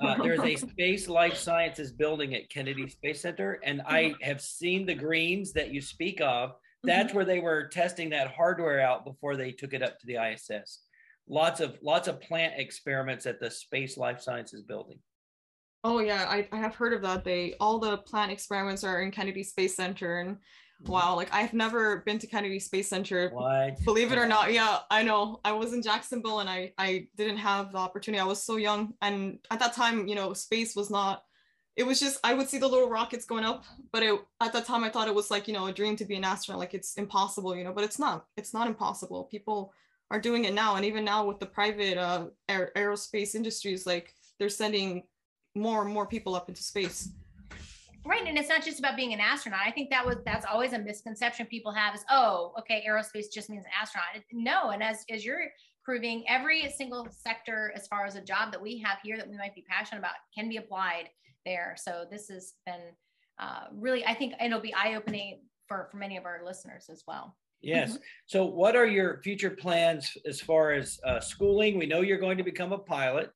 uh, 0.01 0.23
there's 0.23 0.39
a 0.39 0.55
space 0.71 1.09
life 1.09 1.37
sciences 1.37 1.91
building 1.91 2.37
at 2.37 2.49
Kennedy 2.49 2.89
Space 2.89 3.23
Center, 3.23 3.59
and 3.65 3.83
I 3.85 4.15
have 4.23 4.41
seen 4.41 4.87
the 4.87 4.95
greens 4.95 5.53
that 5.55 5.73
you 5.73 5.81
speak 5.81 6.21
of. 6.21 6.53
That's 6.85 7.09
mm-hmm. 7.09 7.17
where 7.17 7.25
they 7.25 7.39
were 7.39 7.69
testing 7.69 8.11
that 8.11 8.35
hardware 8.35 8.81
out 8.81 9.05
before 9.05 9.37
they 9.37 9.53
took 9.53 9.73
it 9.73 9.83
up 9.83 9.99
to 10.01 10.07
the 10.07 10.17
ISS. 10.17 10.81
Lots 11.29 11.61
of 11.61 11.79
lots 11.83 12.09
of 12.09 12.21
plant 12.21 12.55
experiments 12.57 13.27
at 13.27 13.39
the 13.39 13.51
Space 13.51 13.97
Life 13.97 14.21
Sciences 14.21 14.63
building. 14.63 14.99
Oh 15.85 16.01
yeah, 16.01 16.27
I, 16.29 16.49
I 16.53 16.59
have 16.59 16.75
heard 16.75 16.93
of 16.93 17.03
that. 17.03 17.25
They 17.25 17.55
all 17.61 17.79
the 17.79 17.99
plant 17.99 18.33
experiments 18.33 18.85
are 18.85 19.03
in 19.03 19.11
Kennedy 19.11 19.43
Space 19.45 19.77
Center 19.77 20.21
and 20.21 20.37
mm-hmm. 20.37 20.93
wow, 20.93 21.15
like 21.15 21.33
I've 21.33 21.55
never 21.55 21.99
been 21.99 22.19
to 22.19 22.27
Kennedy 22.27 22.59
Space 22.59 22.89
Center. 22.89 23.31
What? 23.31 23.83
Believe 23.85 24.13
it 24.13 24.19
or 24.19 24.27
not, 24.27 24.53
yeah, 24.53 24.79
I 24.91 25.03
know. 25.05 25.41
I 25.45 25.53
was 25.53 25.73
in 25.73 25.83
Jacksonville 25.83 26.41
and 26.41 26.51
I 26.51 26.73
I 26.79 27.07
didn't 27.17 27.39
have 27.39 27.73
the 27.73 27.79
opportunity. 27.79 28.21
I 28.21 28.25
was 28.25 28.43
so 28.43 28.57
young 28.57 28.95
and 29.01 29.39
at 29.51 29.61
that 29.61 29.75
time, 29.75 30.09
you 30.09 30.17
know, 30.17 30.33
space 30.33 30.75
was 30.75 30.91
not 30.91 31.23
it 31.77 31.85
was 31.85 32.01
just 32.01 32.19
I 32.23 32.35
would 32.35 32.49
see 32.49 32.59
the 32.59 32.69
little 32.69 32.89
rockets 32.89 33.25
going 33.25 33.45
up, 33.45 33.65
but 33.93 34.03
it, 34.03 34.21
at 34.41 34.53
that 34.53 34.67
time 34.67 34.85
I 34.85 34.91
thought 34.91 35.09
it 35.09 35.15
was 35.15 35.31
like, 35.31 35.49
you 35.49 35.55
know, 35.55 35.67
a 35.67 35.73
dream 35.73 35.97
to 35.97 36.05
be 36.05 36.17
an 36.17 36.25
astronaut, 36.25 36.61
like 36.61 36.75
it's 36.75 36.95
impossible, 36.95 37.57
you 37.57 37.65
know, 37.65 37.73
but 37.73 37.85
it's 37.85 37.99
not. 37.99 38.27
It's 38.37 38.53
not 38.53 38.67
impossible. 38.67 39.25
People 39.25 39.73
are 40.13 40.21
doing 40.21 40.45
it 40.45 40.53
now 40.53 40.77
and 40.77 40.85
even 40.85 41.05
now 41.05 41.25
with 41.25 41.41
the 41.41 41.47
private 41.47 41.97
uh 41.97 42.27
aer- 42.49 42.71
aerospace 42.77 43.35
industries 43.35 43.87
like 43.87 44.15
they're 44.39 44.51
sending 44.51 45.03
more 45.55 45.83
and 45.83 45.93
more 45.93 46.07
people 46.07 46.35
up 46.35 46.51
into 46.51 46.63
space 46.63 47.09
right 48.05 48.27
and 48.27 48.37
it's 48.37 48.51
not 48.51 48.63
just 48.63 48.79
about 48.79 48.95
being 48.95 49.15
an 49.15 49.21
astronaut 49.21 49.61
i 49.65 49.71
think 49.71 49.89
that 49.89 50.05
was 50.05 50.17
that's 50.27 50.45
always 50.45 50.75
a 50.75 50.79
misconception 50.79 51.47
people 51.47 51.73
have 51.73 51.95
is 51.95 52.05
oh 52.11 52.53
okay 52.59 52.85
aerospace 52.87 53.33
just 53.33 53.49
means 53.49 53.65
astronaut 53.81 54.23
no 54.33 54.71
and 54.71 54.83
as 54.83 55.05
as 55.11 55.25
you're 55.25 55.47
proving 55.83 56.25
every 56.29 56.71
single 56.77 57.09
sector 57.11 57.73
as 57.75 57.87
far 57.89 58.05
as 58.05 58.15
a 58.15 58.21
job 58.21 58.53
that 58.53 58.61
we 58.61 58.79
have 58.79 58.99
here 59.03 59.17
that 59.17 59.29
we 59.29 59.37
might 59.39 59.55
be 59.55 59.65
passionate 59.67 59.99
about 59.99 60.13
can 60.35 60.47
be 60.49 60.59
applied 60.59 61.09
there. 61.45 61.77
So 61.79 62.05
this 62.11 62.29
has 62.29 62.55
been 62.67 62.81
uh, 63.39 63.65
really 63.75 64.05
i 64.07 64.15
think 64.15 64.35
it'll 64.45 64.61
be 64.61 64.75
eye-opening 64.75 65.41
for 65.67 65.89
for 65.91 65.97
many 65.97 66.17
of 66.17 66.25
our 66.25 66.43
listeners 66.45 66.87
as 66.91 67.03
well. 67.07 67.37
Yes. 67.61 67.93
Mm-hmm. 67.93 68.03
so 68.27 68.45
what 68.45 68.75
are 68.75 68.87
your 68.87 69.21
future 69.23 69.51
plans 69.51 70.17
as 70.27 70.41
far 70.41 70.73
as 70.73 70.99
uh, 71.07 71.21
schooling? 71.21 71.79
We 71.79 71.87
know 71.87 72.01
you're 72.01 72.19
going 72.19 72.39
to 72.39 72.45
become 72.45 72.73
a 72.73 72.79
pilot. 72.79 73.31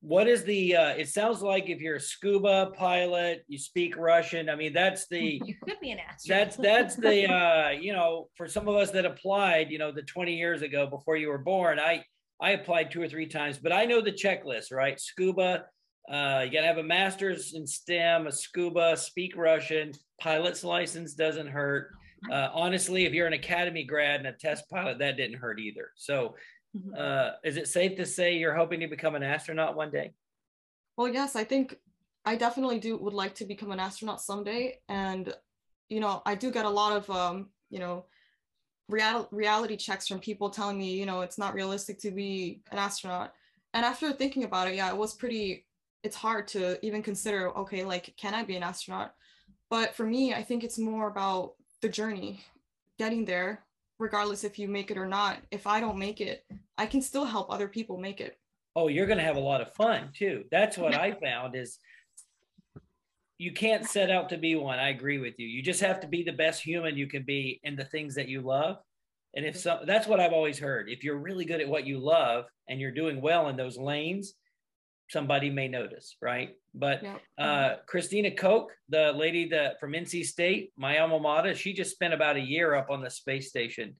What 0.00 0.28
is 0.28 0.44
the 0.44 0.76
uh, 0.76 0.88
it 0.90 1.08
sounds 1.08 1.42
like 1.42 1.68
if 1.68 1.80
you're 1.80 1.96
a 1.96 2.00
scuba 2.00 2.70
pilot 2.76 3.44
you 3.48 3.58
speak 3.58 3.96
russian. 3.96 4.48
I 4.48 4.56
mean 4.56 4.72
that's 4.72 5.08
the 5.08 5.40
you 5.44 5.54
could 5.64 5.80
be 5.80 5.90
an 5.90 5.98
astronaut. 5.98 6.40
that's 6.40 6.56
that's 6.56 6.96
the 6.96 7.30
uh 7.40 7.70
you 7.70 7.92
know 7.92 8.28
for 8.36 8.46
some 8.48 8.68
of 8.68 8.76
us 8.76 8.90
that 8.92 9.04
applied 9.04 9.70
you 9.70 9.78
know 9.78 9.92
the 9.92 10.02
20 10.02 10.34
years 10.34 10.62
ago 10.62 10.86
before 10.86 11.16
you 11.16 11.28
were 11.28 11.38
born 11.38 11.78
i 11.78 12.04
i 12.40 12.50
applied 12.52 12.90
two 12.90 13.02
or 13.02 13.08
three 13.08 13.26
times 13.26 13.58
but 13.58 13.72
i 13.72 13.84
know 13.84 14.00
the 14.00 14.12
checklist 14.12 14.72
right? 14.72 15.00
Scuba 15.00 15.64
uh, 16.10 16.42
you 16.44 16.50
gotta 16.52 16.66
have 16.66 16.78
a 16.78 16.82
master's 16.82 17.54
in 17.54 17.66
STEM, 17.66 18.26
a 18.26 18.32
scuba, 18.32 18.96
speak 18.96 19.36
Russian, 19.36 19.92
pilot's 20.20 20.64
license 20.64 21.14
doesn't 21.14 21.48
hurt. 21.48 21.90
Uh, 22.30 22.48
honestly, 22.54 23.04
if 23.04 23.12
you're 23.12 23.26
an 23.26 23.34
academy 23.34 23.84
grad 23.84 24.20
and 24.20 24.28
a 24.28 24.32
test 24.32 24.68
pilot, 24.70 24.98
that 24.98 25.16
didn't 25.16 25.36
hurt 25.36 25.60
either. 25.60 25.90
So 25.96 26.34
Mm-hmm. 26.76 26.94
Uh, 26.98 27.30
is 27.44 27.56
it 27.56 27.68
safe 27.68 27.96
to 27.96 28.06
say 28.06 28.36
you're 28.36 28.54
hoping 28.54 28.80
to 28.80 28.88
become 28.88 29.14
an 29.14 29.22
astronaut 29.22 29.76
one 29.76 29.90
day? 29.90 30.12
Well, 30.96 31.08
yes, 31.08 31.36
I 31.36 31.44
think 31.44 31.78
I 32.24 32.36
definitely 32.36 32.78
do 32.78 32.96
would 32.96 33.14
like 33.14 33.34
to 33.36 33.44
become 33.44 33.70
an 33.70 33.80
astronaut 33.80 34.20
someday. 34.20 34.80
And, 34.88 35.32
you 35.88 36.00
know, 36.00 36.22
I 36.26 36.34
do 36.34 36.50
get 36.50 36.64
a 36.64 36.70
lot 36.70 36.96
of, 36.96 37.10
um, 37.10 37.48
you 37.70 37.78
know, 37.78 38.06
real- 38.88 39.28
reality 39.30 39.76
checks 39.76 40.08
from 40.08 40.18
people 40.18 40.50
telling 40.50 40.78
me, 40.78 40.94
you 40.94 41.06
know, 41.06 41.20
it's 41.20 41.38
not 41.38 41.54
realistic 41.54 41.98
to 42.00 42.10
be 42.10 42.60
an 42.70 42.78
astronaut. 42.78 43.34
And 43.72 43.84
after 43.84 44.12
thinking 44.12 44.44
about 44.44 44.68
it, 44.68 44.74
yeah, 44.74 44.88
it 44.88 44.96
was 44.96 45.14
pretty, 45.14 45.66
it's 46.04 46.14
hard 46.14 46.46
to 46.48 46.84
even 46.84 47.02
consider, 47.02 47.50
okay, 47.58 47.82
like, 47.82 48.14
can 48.16 48.34
I 48.34 48.44
be 48.44 48.56
an 48.56 48.62
astronaut? 48.62 49.14
But 49.70 49.96
for 49.96 50.04
me, 50.04 50.34
I 50.34 50.42
think 50.42 50.62
it's 50.62 50.78
more 50.78 51.08
about 51.08 51.54
the 51.80 51.88
journey, 51.88 52.44
getting 52.98 53.24
there, 53.24 53.64
regardless 53.98 54.44
if 54.44 54.58
you 54.58 54.68
make 54.68 54.90
it 54.90 54.98
or 54.98 55.06
not. 55.06 55.38
If 55.50 55.66
I 55.66 55.80
don't 55.80 55.98
make 55.98 56.20
it, 56.20 56.44
I 56.76 56.84
can 56.84 57.00
still 57.00 57.24
help 57.24 57.50
other 57.50 57.68
people 57.68 57.96
make 57.96 58.20
it. 58.20 58.38
Oh, 58.76 58.88
you're 58.88 59.06
going 59.06 59.18
to 59.18 59.24
have 59.24 59.36
a 59.36 59.40
lot 59.40 59.62
of 59.62 59.72
fun 59.72 60.10
too. 60.14 60.44
That's 60.50 60.76
what 60.76 60.94
I 60.94 61.12
found 61.22 61.56
is 61.56 61.78
you 63.38 63.52
can't 63.52 63.86
set 63.86 64.10
out 64.10 64.28
to 64.28 64.36
be 64.36 64.56
one. 64.56 64.78
I 64.78 64.90
agree 64.90 65.18
with 65.18 65.38
you. 65.38 65.46
You 65.46 65.62
just 65.62 65.80
have 65.80 66.00
to 66.00 66.06
be 66.06 66.22
the 66.22 66.32
best 66.32 66.62
human 66.62 66.96
you 66.96 67.06
can 67.06 67.22
be 67.22 67.60
in 67.64 67.76
the 67.76 67.84
things 67.84 68.14
that 68.16 68.28
you 68.28 68.42
love. 68.42 68.76
And 69.34 69.46
if 69.46 69.56
so, 69.56 69.80
that's 69.86 70.06
what 70.06 70.20
I've 70.20 70.32
always 70.32 70.58
heard. 70.58 70.88
If 70.88 71.02
you're 71.02 71.18
really 71.18 71.46
good 71.46 71.60
at 71.60 71.68
what 71.68 71.86
you 71.86 71.98
love 71.98 72.44
and 72.68 72.78
you're 72.78 72.92
doing 72.92 73.22
well 73.22 73.48
in 73.48 73.56
those 73.56 73.78
lanes, 73.78 74.34
somebody 75.14 75.48
may 75.48 75.68
notice, 75.68 76.16
right? 76.20 76.56
But 76.74 77.04
yep. 77.04 77.20
uh, 77.38 77.74
Christina 77.86 78.32
Koch, 78.32 78.70
the 78.88 79.12
lady 79.12 79.48
that 79.50 79.78
from 79.78 79.92
NC 79.92 80.24
State, 80.24 80.72
my 80.76 80.98
alma 80.98 81.20
mater, 81.20 81.54
she 81.54 81.72
just 81.72 81.92
spent 81.92 82.12
about 82.12 82.36
a 82.36 82.40
year 82.40 82.74
up 82.74 82.90
on 82.90 83.00
the 83.00 83.08
space 83.08 83.48
station. 83.48 83.94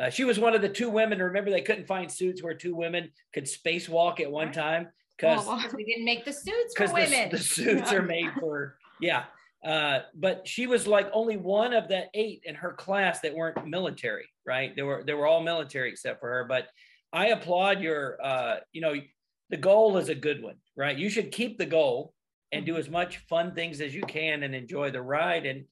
Uh, 0.00 0.08
she 0.08 0.22
was 0.22 0.38
one 0.38 0.54
of 0.54 0.62
the 0.62 0.68
two 0.68 0.88
women. 0.88 1.20
Remember, 1.20 1.50
they 1.50 1.60
couldn't 1.60 1.88
find 1.88 2.10
suits 2.10 2.40
where 2.40 2.54
two 2.54 2.76
women 2.76 3.10
could 3.34 3.44
spacewalk 3.44 4.20
at 4.20 4.30
one 4.30 4.46
right. 4.46 4.54
time 4.54 4.88
because 5.18 5.44
oh, 5.48 5.62
we 5.76 5.84
didn't 5.90 6.04
make 6.04 6.24
the 6.24 6.32
suits 6.32 6.72
for 6.76 6.86
women. 6.92 7.30
The, 7.30 7.36
the 7.36 7.42
suits 7.42 7.92
are 7.92 8.02
made 8.02 8.30
for 8.40 8.76
yeah. 9.00 9.24
Uh, 9.62 10.00
but 10.14 10.46
she 10.48 10.68
was 10.68 10.86
like 10.86 11.10
only 11.12 11.36
one 11.36 11.74
of 11.74 11.88
the 11.88 12.04
eight 12.14 12.42
in 12.44 12.54
her 12.54 12.72
class 12.72 13.20
that 13.20 13.34
weren't 13.34 13.66
military, 13.66 14.28
right? 14.46 14.74
They 14.74 14.82
were 14.82 15.02
they 15.04 15.14
were 15.14 15.26
all 15.26 15.42
military 15.42 15.90
except 15.90 16.20
for 16.20 16.30
her. 16.30 16.44
But 16.48 16.68
I 17.12 17.26
applaud 17.26 17.80
your, 17.80 18.24
uh, 18.24 18.56
you 18.72 18.80
know, 18.80 18.94
the 19.50 19.56
goal 19.56 19.96
is 19.98 20.08
a 20.08 20.14
good 20.14 20.42
one, 20.42 20.56
right? 20.76 20.96
You 20.96 21.10
should 21.10 21.32
keep 21.32 21.58
the 21.58 21.66
goal 21.66 22.14
and 22.52 22.64
do 22.64 22.72
mm-hmm. 22.72 22.80
as 22.80 22.88
much 22.88 23.18
fun 23.28 23.54
things 23.54 23.80
as 23.80 23.94
you 23.94 24.02
can 24.02 24.42
and 24.42 24.54
enjoy 24.54 24.90
the 24.90 25.02
ride. 25.02 25.46
And 25.46 25.64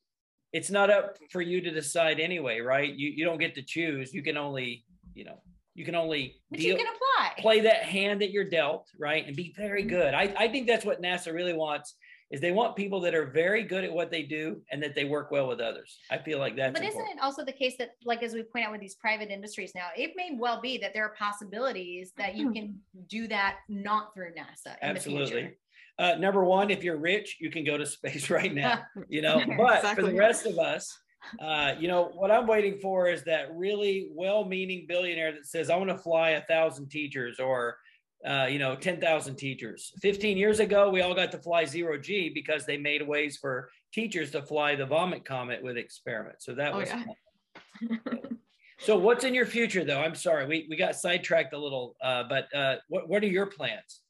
it's 0.53 0.71
not 0.71 0.91
up 0.91 1.17
for 1.31 1.41
you 1.41 1.61
to 1.61 1.71
decide 1.71 2.21
anyway, 2.21 2.61
right? 2.61 2.93
You 2.93 3.11
you 3.11 3.25
don't 3.25 3.39
get 3.39 3.55
to 3.55 3.63
choose. 3.63 4.13
You 4.13 4.23
can 4.23 4.37
only, 4.37 4.85
you 5.15 5.25
know, 5.25 5.41
you 5.75 5.85
can 5.85 5.95
only 5.95 6.37
but 6.51 6.61
deal, 6.61 6.77
you 6.77 6.85
can 6.85 6.93
apply. 6.95 7.41
Play 7.41 7.61
that 7.61 7.85
hand 7.85 8.21
that 8.21 8.31
you're 8.31 8.49
dealt, 8.49 8.89
right? 8.99 9.27
And 9.27 9.37
be 9.37 9.55
very 9.57 9.83
mm-hmm. 9.83 9.91
good. 9.91 10.15
I, 10.15 10.35
I 10.37 10.49
think 10.49 10.67
that's 10.67 10.85
what 10.85 11.01
NASA 11.01 11.33
really 11.33 11.53
wants 11.53 11.95
is 12.31 12.41
they 12.41 12.53
want 12.53 12.77
people 12.77 13.01
that 13.01 13.15
are 13.15 13.27
very 13.27 13.63
good 13.63 13.85
at 13.85 13.93
what 13.93 14.11
they 14.11 14.23
do 14.23 14.61
and 14.71 14.83
that 14.83 14.95
they 14.95 15.05
work 15.05 15.31
well 15.31 15.49
with 15.49 15.61
others. 15.61 15.99
I 16.11 16.19
feel 16.19 16.39
like 16.39 16.57
that's. 16.57 16.79
But 16.79 16.87
isn't 16.87 17.01
it 17.01 17.19
also 17.23 17.45
the 17.45 17.53
case 17.53 17.77
that, 17.79 17.93
like 18.05 18.23
as 18.23 18.35
we 18.35 18.43
point 18.43 18.67
out 18.67 18.73
with 18.73 18.81
these 18.81 18.97
private 18.97 19.31
industries 19.31 19.73
now, 19.75 19.89
it 19.97 20.13
may 20.15 20.37
well 20.39 20.61
be 20.61 20.77
that 20.79 20.93
there 20.93 21.05
are 21.05 21.15
possibilities 21.19 22.13
that 22.19 22.37
you 22.37 22.53
can 22.53 22.79
do 23.09 23.29
that 23.29 23.59
not 23.69 24.13
through 24.15 24.33
NASA. 24.33 24.77
Absolutely. 24.83 25.55
Uh, 25.99 26.15
number 26.15 26.45
one, 26.45 26.71
if 26.71 26.85
you're 26.85 26.99
rich, 26.99 27.39
you 27.41 27.51
can 27.51 27.65
go 27.65 27.77
to 27.79 27.87
space 27.87 28.31
right 28.31 28.55
now. 28.55 28.83
You 29.09 29.23
know, 29.23 29.43
but 29.57 29.79
exactly. 29.79 30.05
for 30.05 30.11
the 30.11 30.19
rest 30.19 30.45
of 30.45 30.59
us, 30.59 30.97
uh, 31.41 31.75
you 31.79 31.89
know, 31.89 32.11
what 32.15 32.31
I'm 32.31 32.47
waiting 32.47 32.79
for 32.79 33.09
is 33.09 33.25
that 33.25 33.49
really 33.55 34.11
well-meaning 34.13 34.85
billionaire 34.87 35.33
that 35.33 35.47
says, 35.47 35.71
"I 35.71 35.77
want 35.77 35.89
to 35.91 35.99
fly 35.99 36.31
a 36.31 36.43
thousand 36.43 36.91
teachers," 36.91 37.41
or 37.41 37.79
uh, 38.27 38.47
you 38.51 38.59
know, 38.59 38.75
10,000 38.75 39.37
teachers. 39.37 39.93
15 40.01 40.37
years 40.37 40.61
ago, 40.61 40.91
we 40.91 41.03
all 41.03 41.15
got 41.15 41.31
to 41.33 41.39
fly 41.39 41.65
zero 41.65 41.99
G 41.99 42.29
because 42.29 42.67
they 42.67 42.77
made 42.77 43.07
ways 43.07 43.37
for 43.37 43.71
teachers 43.93 44.31
to 44.33 44.43
fly 44.43 44.75
the 44.75 44.87
vomit 44.87 45.25
comet 45.25 45.63
with 45.63 45.77
experiments. 45.77 46.45
So 46.45 46.55
that 46.55 46.75
oh, 46.75 46.79
was. 46.79 46.89
Yeah. 46.89 47.97
so 48.79 48.97
what's 48.97 49.25
in 49.25 49.35
your 49.35 49.47
future 49.47 49.85
though? 49.85 50.01
I'm 50.01 50.15
sorry, 50.15 50.47
we, 50.47 50.67
we 50.69 50.77
got 50.77 50.97
sidetracked 50.97 51.55
a 51.55 51.59
little, 51.59 51.97
uh, 52.03 52.25
but 52.29 52.55
uh, 52.55 52.77
what, 52.89 53.09
what 53.09 53.23
are 53.23 53.29
your 53.29 53.47
plans? 53.47 54.01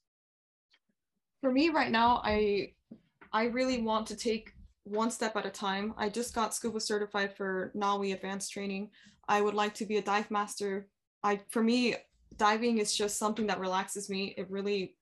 For 1.43 1.53
me 1.53 1.69
right 1.69 1.91
now, 1.91 2.21
I, 2.25 2.73
I 3.33 3.45
really 3.45 3.83
want 3.83 4.07
to 4.09 4.17
take 4.17 4.53
one 4.85 5.11
step 5.11 5.37
at 5.37 5.47
a 5.47 5.51
time. 5.51 5.95
I 5.97 6.09
just 6.09 6.35
got 6.35 6.55
scuba 6.55 6.81
certified 6.81 7.37
for 7.37 7.71
NAUI 7.75 8.13
advanced 8.13 8.53
training. 8.53 8.91
I 9.29 9.43
would 9.43 9.55
like 9.55 9.75
to 9.75 9.85
be 9.85 9.99
a 9.99 10.03
dive 10.03 10.31
master. 10.31 10.89
I, 11.23 11.41
for 11.51 11.63
me, 11.63 11.95
diving 12.37 12.79
is 12.79 12.97
just 12.97 13.19
something 13.19 13.47
that 13.47 13.61
relaxes 13.61 14.09
me. 14.09 14.35
It 14.37 14.51
really 14.51 14.95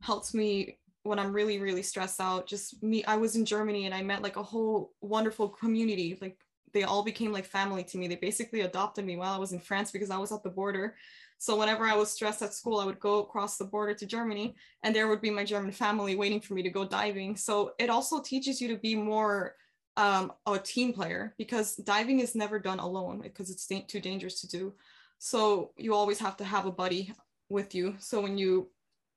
helps 0.00 0.34
me 0.34 0.78
when 1.02 1.18
I'm 1.18 1.32
really, 1.32 1.58
really 1.58 1.82
stressed 1.82 2.20
out. 2.20 2.46
Just 2.46 2.82
me, 2.82 3.04
I 3.04 3.16
was 3.16 3.36
in 3.36 3.44
Germany 3.44 3.86
and 3.86 3.94
I 3.94 4.02
met 4.02 4.22
like 4.22 4.36
a 4.36 4.42
whole 4.42 4.92
wonderful 5.00 5.48
community. 5.48 6.18
Like 6.20 6.38
they 6.72 6.82
all 6.82 7.02
became 7.02 7.32
like 7.32 7.44
family 7.44 7.84
to 7.84 7.98
me. 7.98 8.08
They 8.08 8.16
basically 8.16 8.62
adopted 8.62 9.04
me 9.04 9.16
while 9.16 9.32
I 9.32 9.38
was 9.38 9.52
in 9.52 9.60
France 9.60 9.90
because 9.90 10.10
I 10.10 10.18
was 10.18 10.32
at 10.32 10.42
the 10.42 10.50
border. 10.50 10.96
So 11.38 11.58
whenever 11.58 11.84
I 11.84 11.94
was 11.94 12.10
stressed 12.10 12.42
at 12.42 12.54
school, 12.54 12.80
I 12.80 12.86
would 12.86 13.00
go 13.00 13.18
across 13.18 13.58
the 13.58 13.64
border 13.64 13.94
to 13.94 14.06
Germany 14.06 14.54
and 14.82 14.94
there 14.94 15.08
would 15.08 15.20
be 15.20 15.30
my 15.30 15.44
German 15.44 15.72
family 15.72 16.16
waiting 16.16 16.40
for 16.40 16.54
me 16.54 16.62
to 16.62 16.70
go 16.70 16.86
diving. 16.86 17.36
So 17.36 17.72
it 17.78 17.90
also 17.90 18.22
teaches 18.22 18.60
you 18.60 18.68
to 18.68 18.76
be 18.76 18.94
more 18.94 19.54
um, 19.96 20.32
a 20.46 20.58
team 20.58 20.92
player 20.92 21.34
because 21.38 21.76
diving 21.76 22.20
is 22.20 22.34
never 22.34 22.58
done 22.58 22.78
alone 22.78 23.20
because 23.22 23.50
it's 23.50 23.66
too 23.66 24.00
dangerous 24.00 24.40
to 24.40 24.48
do. 24.48 24.72
So 25.18 25.72
you 25.76 25.94
always 25.94 26.18
have 26.18 26.36
to 26.38 26.44
have 26.44 26.66
a 26.66 26.72
buddy 26.72 27.12
with 27.48 27.74
you. 27.74 27.96
So 27.98 28.20
when 28.20 28.38
you, 28.38 28.70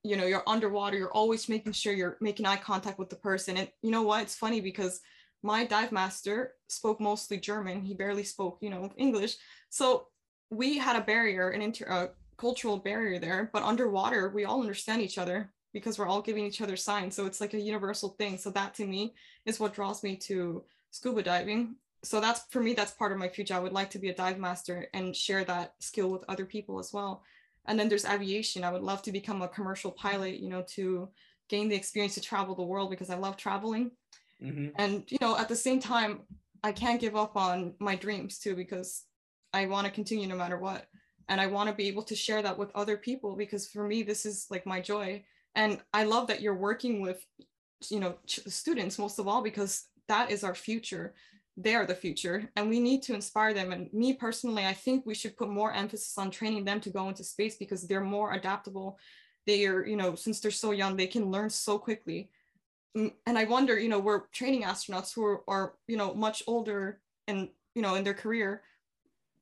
you 0.04 0.16
know, 0.16 0.26
you're 0.26 0.44
underwater, 0.48 0.98
you're 0.98 1.12
always 1.12 1.50
making 1.50 1.74
sure 1.74 1.94
you're 1.94 2.18
making 2.22 2.46
eye 2.46 2.58
contact 2.58 3.00
with 3.00 3.10
the 3.10 3.16
person. 3.16 3.58
And 3.58 3.70
you 3.82 3.92
know 3.92 4.04
what? 4.04 4.22
It's 4.22 4.36
funny 4.36 4.62
because 4.62 5.02
my 5.44 5.66
dive 5.66 5.92
master 5.92 6.54
spoke 6.68 7.00
mostly 7.00 7.38
German. 7.38 7.82
He 7.82 7.94
barely 7.94 8.24
spoke, 8.24 8.60
you 8.62 8.70
know, 8.70 8.92
English. 8.98 9.36
So 9.70 10.08
we 10.50 10.78
had 10.78 10.96
a 10.96 11.02
barrier, 11.02 11.50
an 11.50 11.62
inter 11.62 11.86
a 11.86 12.10
cultural 12.38 12.78
barrier 12.78 13.20
there, 13.20 13.50
but 13.52 13.64
underwater, 13.64 14.30
we 14.30 14.46
all 14.46 14.62
understand 14.62 15.02
each 15.02 15.18
other 15.18 15.52
because 15.74 16.00
we're 16.00 16.08
all 16.08 16.22
giving 16.22 16.46
each 16.46 16.62
other 16.62 16.78
signs. 16.78 17.16
So 17.16 17.26
it's 17.26 17.42
like 17.42 17.54
a 17.54 17.60
universal 17.60 18.10
thing. 18.10 18.38
So 18.38 18.50
that 18.52 18.74
to 18.76 18.86
me 18.86 19.14
is 19.46 19.60
what 19.60 19.74
draws 19.74 20.04
me 20.04 20.16
to 20.18 20.64
scuba 20.92 21.24
diving 21.24 21.76
so 22.04 22.22
that's 22.22 22.42
for 22.50 22.62
me 22.62 22.74
that's 22.74 22.92
part 22.92 23.12
of 23.12 23.18
my 23.18 23.28
future. 23.28 23.56
I 23.56 23.60
would 23.60 23.74
like 23.74 23.90
to 23.92 24.00
be 24.00 24.10
a 24.10 24.16
dive 24.16 24.38
master 24.38 24.88
and 24.94 25.16
share 25.16 25.44
that 25.46 25.74
skill 25.80 26.10
with 26.10 26.24
other 26.28 26.46
people 26.46 26.80
as 26.80 26.94
well. 26.94 27.24
And 27.66 27.78
then 27.80 27.90
there's 27.90 28.06
aviation. 28.06 28.64
I 28.64 28.72
would 28.72 28.82
love 28.82 29.02
to 29.04 29.12
become 29.12 29.42
a 29.42 29.48
commercial 29.48 29.92
pilot 29.92 30.40
you 30.40 30.50
know 30.50 30.64
to 30.76 31.10
gain 31.50 31.70
the 31.70 31.76
experience 31.76 32.16
to 32.16 32.22
travel 32.22 32.56
the 32.56 32.64
world 32.64 32.90
because 32.90 33.10
i 33.10 33.16
love 33.16 33.38
traveling. 33.38 33.92
Mm-hmm. 34.44 34.68
and 34.78 35.04
you 35.08 35.18
know 35.20 35.36
at 35.36 35.50
the 35.50 35.56
same 35.56 35.80
time 35.80 36.20
i 36.64 36.72
can't 36.72 37.02
give 37.02 37.16
up 37.16 37.36
on 37.36 37.74
my 37.80 37.96
dreams 37.96 38.38
too 38.38 38.56
because 38.56 39.06
i 39.52 39.66
want 39.66 39.88
to 39.88 39.92
continue 39.92 40.28
no 40.28 40.36
matter 40.36 40.58
what. 40.58 40.86
And 41.30 41.42
i 41.42 41.48
want 41.48 41.70
to 41.70 41.76
be 41.76 41.88
able 41.88 42.04
to 42.04 42.16
share 42.16 42.42
that 42.44 42.58
with 42.58 42.70
other 42.76 42.98
people 42.98 43.36
because 43.36 43.68
for 43.68 43.88
me 43.88 44.04
this 44.04 44.26
is 44.26 44.46
like 44.52 44.66
my 44.66 44.80
joy. 44.80 45.24
And 45.56 45.80
i 45.94 46.04
love 46.04 46.28
that 46.28 46.42
you're 46.42 46.56
working 46.70 47.02
with 47.02 47.26
you 47.90 48.00
know 48.00 48.16
students 48.26 49.00
most 49.00 49.20
of 49.20 49.28
all 49.28 49.42
because 49.42 49.86
that 50.08 50.32
is 50.32 50.44
our 50.44 50.56
future 50.56 51.14
they 51.58 51.74
are 51.74 51.86
the 51.86 51.96
future 51.96 52.50
and 52.56 52.70
we 52.70 52.80
need 52.80 53.02
to 53.02 53.16
inspire 53.16 53.54
them. 53.54 53.72
And 53.72 53.92
me 53.92 54.14
personally 54.14 54.66
i 54.66 54.74
think 54.74 55.06
we 55.06 55.16
should 55.16 55.36
put 55.36 55.50
more 55.50 55.74
emphasis 55.74 56.18
on 56.18 56.30
training 56.30 56.66
them 56.66 56.80
to 56.82 56.90
go 56.90 57.10
into 57.10 57.24
space 57.24 57.58
because 57.58 57.88
they're 57.88 58.02
more 58.02 58.34
adaptable. 58.34 59.00
They 59.46 59.66
are 59.66 59.86
you 59.86 59.98
know 59.98 60.16
since 60.16 60.40
they're 60.40 60.52
so 60.52 60.72
young 60.72 60.96
they 60.96 61.08
can 61.08 61.32
learn 61.32 61.50
so 61.50 61.78
quickly. 61.80 62.30
Mm, 62.96 63.14
and 63.26 63.38
i 63.38 63.44
wonder 63.44 63.78
you 63.78 63.90
know 63.90 64.00
we're 64.00 64.28
training 64.28 64.64
astronauts 64.64 65.14
who 65.14 65.24
are, 65.26 65.42
are 65.48 65.74
you 65.88 65.98
know 65.98 66.14
much 66.14 66.44
older 66.48 67.00
and 67.28 67.50
you 67.76 67.82
know 67.82 67.96
in 67.96 68.04
their 68.04 68.14
career. 68.14 68.62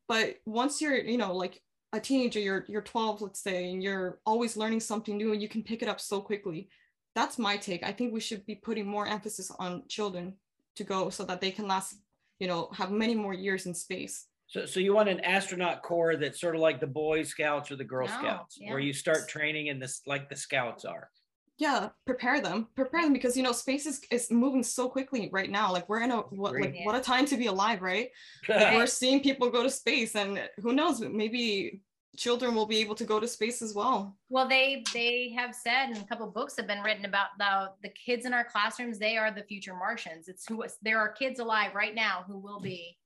But 0.08 0.38
once 0.46 0.82
you're 0.82 0.98
you 0.98 1.18
know 1.18 1.34
like 1.36 1.62
a 1.94 2.00
teenager 2.00 2.40
you're 2.40 2.66
you're 2.68 2.82
12 2.82 3.22
let's 3.22 3.40
say 3.40 3.72
and 3.72 3.82
you're 3.82 4.20
always 4.26 4.58
learning 4.58 4.82
something 4.82 5.18
new 5.18 5.32
and 5.34 5.42
you 5.42 5.48
can 5.48 5.64
pick 5.64 5.82
it 5.82 5.88
up 5.88 6.02
so 6.02 6.20
quickly 6.20 6.70
that's 7.16 7.40
my 7.40 7.56
take. 7.56 7.82
I 7.84 7.94
think 7.94 8.14
we 8.14 8.20
should 8.20 8.46
be 8.46 8.56
putting 8.56 8.86
more 8.86 9.08
emphasis 9.08 9.50
on 9.58 9.84
children 9.88 10.34
to 10.76 10.84
go 10.84 11.10
so 11.10 11.24
that 11.24 11.40
they 11.40 11.50
can 11.50 11.68
last 11.68 11.96
you 12.40 12.48
know, 12.48 12.70
have 12.74 12.92
many 12.92 13.16
more 13.16 13.34
years 13.34 13.66
in 13.66 13.74
space. 13.74 14.28
So, 14.48 14.66
so 14.66 14.80
you 14.80 14.94
want 14.94 15.10
an 15.10 15.20
astronaut 15.22 15.82
corps 15.82 16.18
that's 16.18 16.40
sort 16.40 16.56
of 16.56 16.62
like 16.62 16.80
the 16.80 16.88
Boy 16.88 17.24
Scouts 17.24 17.72
or 17.72 17.76
the 17.76 17.84
Girl 17.84 18.08
Scouts, 18.08 18.58
yeah. 18.60 18.70
where 18.70 18.80
you 18.80 18.94
start 18.94 19.28
training 19.28 19.68
in 19.68 19.80
this 19.80 20.02
like 20.06 20.30
the 20.30 20.36
Scouts 20.36 20.86
are. 20.86 21.10
Yeah, 21.58 21.90
prepare 22.06 22.42
them, 22.42 22.68
prepare 22.76 23.02
them 23.04 23.14
because 23.14 23.38
you 23.38 23.42
know 23.42 23.54
space 23.54 23.86
is, 23.86 24.02
is 24.12 24.30
moving 24.30 24.62
so 24.62 24.90
quickly 24.90 25.30
right 25.32 25.50
now. 25.50 25.72
Like 25.72 25.88
we're 25.88 26.02
in 26.02 26.12
a 26.12 26.18
what 26.18 26.54
like 26.54 26.76
what 26.84 26.96
a 26.96 27.00
time 27.00 27.26
to 27.28 27.38
be 27.38 27.48
alive, 27.48 27.82
right? 27.82 28.10
like 28.50 28.74
we're 28.76 28.86
seeing 28.86 29.24
people 29.24 29.50
go 29.50 29.64
to 29.64 29.70
space, 29.70 30.16
and 30.16 30.40
who 30.62 30.74
knows, 30.74 31.00
maybe 31.00 31.82
children 32.18 32.56
will 32.56 32.66
be 32.66 32.78
able 32.78 32.96
to 32.96 33.04
go 33.04 33.20
to 33.20 33.28
space 33.28 33.62
as 33.62 33.74
well. 33.74 34.18
Well, 34.30 34.48
they 34.48 34.84
they 34.94 35.34
have 35.38 35.54
said, 35.54 35.90
and 35.90 35.98
a 35.98 36.06
couple 36.06 36.28
books 36.28 36.56
have 36.58 36.68
been 36.68 36.82
written 36.82 37.06
about 37.06 37.30
the 37.38 37.72
the 37.84 37.90
kids 37.90 38.26
in 38.26 38.34
our 38.34 38.44
classrooms. 38.44 39.00
They 39.00 39.18
are 39.18 39.32
the 39.32 39.44
future 39.44 39.76
Martians. 39.76 40.28
It's 40.28 40.48
who 40.48 40.64
there 40.82 41.00
are 41.00 41.12
kids 41.12 41.40
alive 41.40 41.76
right 41.76 41.96
now 41.96 42.24
who 42.28 42.38
will 42.38 42.60
be 42.60 42.98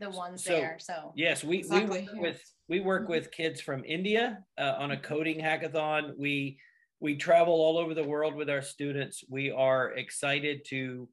the 0.00 0.10
ones 0.10 0.44
so, 0.44 0.50
there. 0.50 0.76
So 0.80 1.12
yes, 1.16 1.44
we 1.44 1.58
exactly. 1.58 2.08
we 2.12 2.18
work 2.18 2.22
with 2.22 2.54
we 2.68 2.80
work 2.80 3.02
mm-hmm. 3.02 3.12
with 3.12 3.30
kids 3.32 3.60
from 3.60 3.84
India 3.84 4.38
uh, 4.58 4.74
on 4.78 4.90
a 4.90 4.96
coding 4.96 5.40
hackathon. 5.40 6.12
We 6.16 6.58
we 7.00 7.16
travel 7.16 7.54
all 7.54 7.78
over 7.78 7.94
the 7.94 8.04
world 8.04 8.34
with 8.34 8.50
our 8.50 8.62
students. 8.62 9.24
We 9.28 9.50
are 9.50 9.92
excited 9.92 10.64
to 10.68 11.08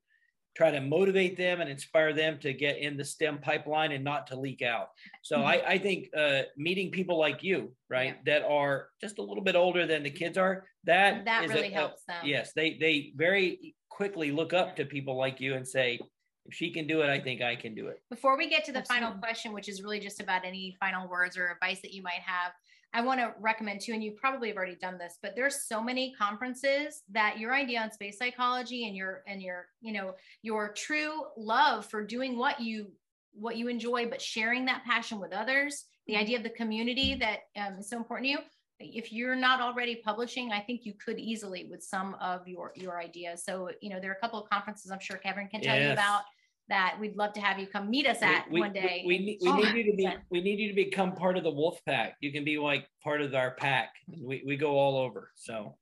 try 0.55 0.69
to 0.69 0.79
motivate 0.79 1.35
them 1.35 1.61
and 1.61 1.69
inspire 1.69 2.13
them 2.13 2.37
to 2.39 2.53
get 2.53 2.77
in 2.77 2.95
the 2.95 3.03
STEM 3.03 3.39
pipeline 3.39 3.91
and 3.91 4.03
not 4.03 4.27
to 4.27 4.39
leak 4.39 4.61
out. 4.61 4.89
So 5.21 5.37
mm-hmm. 5.37 5.47
I, 5.47 5.63
I, 5.67 5.77
think 5.79 6.09
uh, 6.15 6.43
meeting 6.57 6.91
people 6.91 7.17
like 7.17 7.43
you, 7.43 7.73
right, 7.89 8.15
yeah. 8.25 8.39
that 8.39 8.47
are 8.47 8.89
just 9.01 9.17
a 9.17 9.21
little 9.21 9.43
bit 9.43 9.55
older 9.55 9.87
than 9.87 10.03
the 10.03 10.11
kids 10.11 10.37
are, 10.37 10.65
that 10.83 11.25
that 11.25 11.49
really 11.49 11.69
a, 11.69 11.73
helps 11.73 12.03
them. 12.05 12.17
Yes, 12.23 12.51
they 12.55 12.77
they 12.79 13.13
very 13.15 13.75
quickly 13.89 14.31
look 14.31 14.53
up 14.53 14.75
to 14.75 14.85
people 14.85 15.17
like 15.17 15.39
you 15.39 15.55
and 15.55 15.67
say, 15.67 15.99
if 16.45 16.53
she 16.53 16.71
can 16.71 16.87
do 16.87 17.01
it, 17.01 17.09
I 17.09 17.19
think 17.19 17.41
I 17.41 17.55
can 17.55 17.73
do 17.73 17.87
it. 17.87 18.01
Before 18.09 18.37
we 18.37 18.49
get 18.49 18.65
to 18.65 18.71
the 18.71 18.79
Absolutely. 18.79 19.05
final 19.05 19.19
question, 19.19 19.53
which 19.53 19.69
is 19.69 19.81
really 19.81 19.99
just 19.99 20.21
about 20.21 20.45
any 20.45 20.75
final 20.79 21.07
words 21.07 21.37
or 21.37 21.47
advice 21.47 21.81
that 21.81 21.93
you 21.93 22.03
might 22.03 22.21
have, 22.25 22.51
I 22.93 23.01
want 23.01 23.19
to 23.19 23.34
recommend 23.39 23.82
too, 23.82 23.93
and 23.93 24.03
you 24.03 24.12
probably 24.12 24.49
have 24.49 24.58
already 24.58 24.75
done 24.75 24.97
this, 24.97 25.17
but 25.21 25.36
there's 25.36 25.65
so 25.67 25.82
many 25.82 26.13
conferences 26.13 27.01
that 27.12 27.39
your 27.39 27.53
idea 27.53 27.82
on 27.82 27.91
space 27.91 28.19
psychology 28.19 28.88
and 28.88 28.95
your 28.95 29.23
and 29.27 29.41
your 29.41 29.67
you 29.82 29.93
know 29.93 30.13
your 30.43 30.73
true 30.73 31.23
love 31.36 31.86
for 31.86 32.06
doing 32.06 32.38
what 32.38 32.60
you 32.60 32.91
what 33.34 33.58
you 33.58 33.67
enjoy, 33.67 34.08
but 34.08 34.21
sharing 34.21 34.65
that 34.65 34.84
passion 34.86 35.19
with 35.19 35.34
others, 35.34 35.86
the 36.06 36.15
idea 36.15 36.38
of 36.38 36.43
the 36.43 36.51
community 36.51 37.15
that 37.15 37.39
um, 37.56 37.79
is 37.79 37.89
so 37.89 37.97
important 37.97 38.25
to 38.27 38.32
you. 38.32 38.38
If 38.79 39.12
you're 39.12 39.36
not 39.36 39.60
already 39.60 39.95
publishing, 39.95 40.51
I 40.51 40.60
think 40.60 40.82
you 40.84 40.93
could 40.93 41.17
easily 41.17 41.67
with 41.69 41.82
some 41.82 42.15
of 42.21 42.47
your 42.47 42.73
your 42.75 42.99
ideas. 42.99 43.43
So 43.43 43.71
you 43.82 43.89
know 43.89 43.99
there 43.99 44.12
are 44.12 44.15
a 44.15 44.19
couple 44.19 44.41
of 44.41 44.49
conferences 44.49 44.91
I'm 44.91 44.99
sure 44.99 45.17
Kevin 45.17 45.47
can 45.47 45.62
tell 45.62 45.75
yes. 45.75 45.88
you 45.88 45.93
about 45.93 46.23
that 46.69 46.97
we'd 46.99 47.15
love 47.15 47.34
to 47.34 47.41
have 47.41 47.60
you 47.60 47.67
come 47.67 47.89
meet 47.89 48.08
us 48.08 48.21
at 48.21 48.49
we, 48.49 48.60
one 48.60 48.73
day. 48.73 49.04
We, 49.06 49.17
we, 49.19 49.38
we 49.41 49.49
oh, 49.49 49.56
need 49.56 49.76
you 49.76 49.91
to 49.91 49.97
be 49.97 50.10
we 50.30 50.41
need 50.41 50.60
you 50.60 50.69
to 50.69 50.76
become 50.76 51.13
part 51.13 51.38
of 51.38 51.43
the 51.43 51.52
wolf 51.52 51.80
pack. 51.86 52.15
You 52.21 52.32
can 52.32 52.43
be 52.43 52.58
like 52.58 52.88
part 53.04 53.21
of 53.21 53.34
our 53.36 53.52
pack. 53.52 53.93
We, 54.08 54.43
we 54.45 54.58
go 54.58 54.78
all 54.78 54.97
over. 54.97 55.32
So 55.36 55.76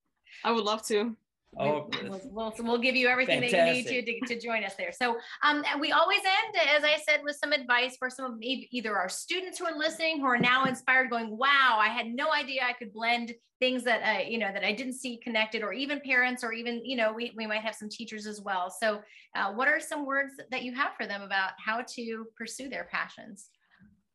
I 0.44 0.52
would 0.52 0.64
love 0.64 0.86
to. 0.88 1.16
Oh, 1.58 1.90
we'll, 2.04 2.22
we'll, 2.32 2.54
we'll, 2.60 2.78
give 2.78 2.96
you 2.96 3.10
everything 3.10 3.42
Fantastic. 3.42 3.86
that 3.86 3.94
you 3.94 4.02
need 4.02 4.22
to, 4.22 4.28
to, 4.28 4.36
to 4.36 4.42
join 4.42 4.64
us 4.64 4.76
there. 4.76 4.94
So 4.94 5.18
um, 5.44 5.64
we 5.82 5.92
always 5.92 6.20
end, 6.20 6.70
as 6.78 6.84
I 6.86 6.96
said, 6.98 7.22
with 7.24 7.36
some 7.36 7.52
advice 7.52 7.98
for 7.98 8.10
some 8.10 8.26
of 8.26 8.40
maybe 8.40 8.70
either 8.72 8.98
our 8.98 9.10
students 9.10 9.60
who 9.60 9.66
are 9.66 9.78
listening, 9.78 10.22
who 10.22 10.28
are 10.28 10.38
now 10.38 10.64
inspired, 10.64 11.10
going, 11.10 11.38
"Wow, 11.38 11.78
I 11.78 11.90
had 11.90 12.08
no 12.08 12.32
idea 12.32 12.62
I 12.64 12.72
could 12.72 12.94
blend 12.94 13.34
things 13.60 13.84
that 13.84 14.02
I, 14.02 14.22
you 14.24 14.38
know, 14.38 14.50
that 14.54 14.64
I 14.64 14.72
didn't 14.72 14.94
see 14.94 15.18
connected," 15.18 15.62
or 15.62 15.74
even 15.74 16.00
parents, 16.00 16.42
or 16.42 16.54
even, 16.54 16.86
you 16.86 16.96
know, 16.96 17.12
we 17.12 17.34
we 17.36 17.46
might 17.46 17.62
have 17.64 17.76
some 17.76 17.90
teachers 17.90 18.28
as 18.28 18.40
well. 18.40 18.70
So, 18.70 19.02
uh, 19.36 19.52
what 19.52 19.68
are 19.68 19.82
some 19.82 20.06
words 20.06 20.36
that 20.52 20.64
you 20.64 20.74
have 20.74 20.94
for 20.96 21.06
them 21.06 21.22
about 21.22 21.52
how 21.64 21.84
to 21.96 22.28
pursue 22.38 22.70
their 22.70 22.88
passions? 22.90 23.50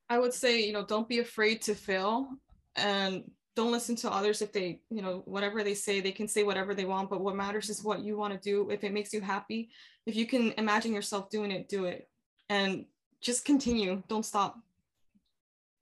I 0.09 0.19
would 0.19 0.33
say, 0.33 0.65
you 0.65 0.73
know, 0.73 0.87
don't 0.87 1.09
be 1.09 1.19
afraid 1.19 1.61
to 1.63 1.75
fail 1.75 2.29
and 2.77 3.31
don't 3.57 3.73
listen 3.73 3.97
to 3.97 4.13
others 4.13 4.43
if 4.43 4.53
they 4.53 4.81
you 4.91 5.03
know 5.03 5.23
whatever 5.25 5.65
they 5.65 5.75
say 5.75 6.01
they 6.01 6.13
can 6.13 6.29
say 6.29 6.45
whatever 6.45 6.75
they 6.75 6.85
want 6.85 7.11
but 7.11 7.21
what 7.21 7.35
matters 7.35 7.69
is 7.71 7.83
what 7.83 8.01
you 8.01 8.17
want 8.17 8.33
to 8.33 8.39
do 8.39 8.71
if 8.71 8.85
it 8.85 8.93
makes 8.93 9.13
you 9.13 9.21
happy 9.21 9.71
if 10.05 10.15
you 10.15 10.27
can 10.27 10.53
imagine 10.59 10.93
yourself 10.93 11.29
doing 11.31 11.51
it 11.51 11.69
do 11.69 11.87
it 11.87 12.09
and 12.51 12.85
just 13.21 13.45
continue 13.45 14.03
don't 14.09 14.27
stop 14.27 14.59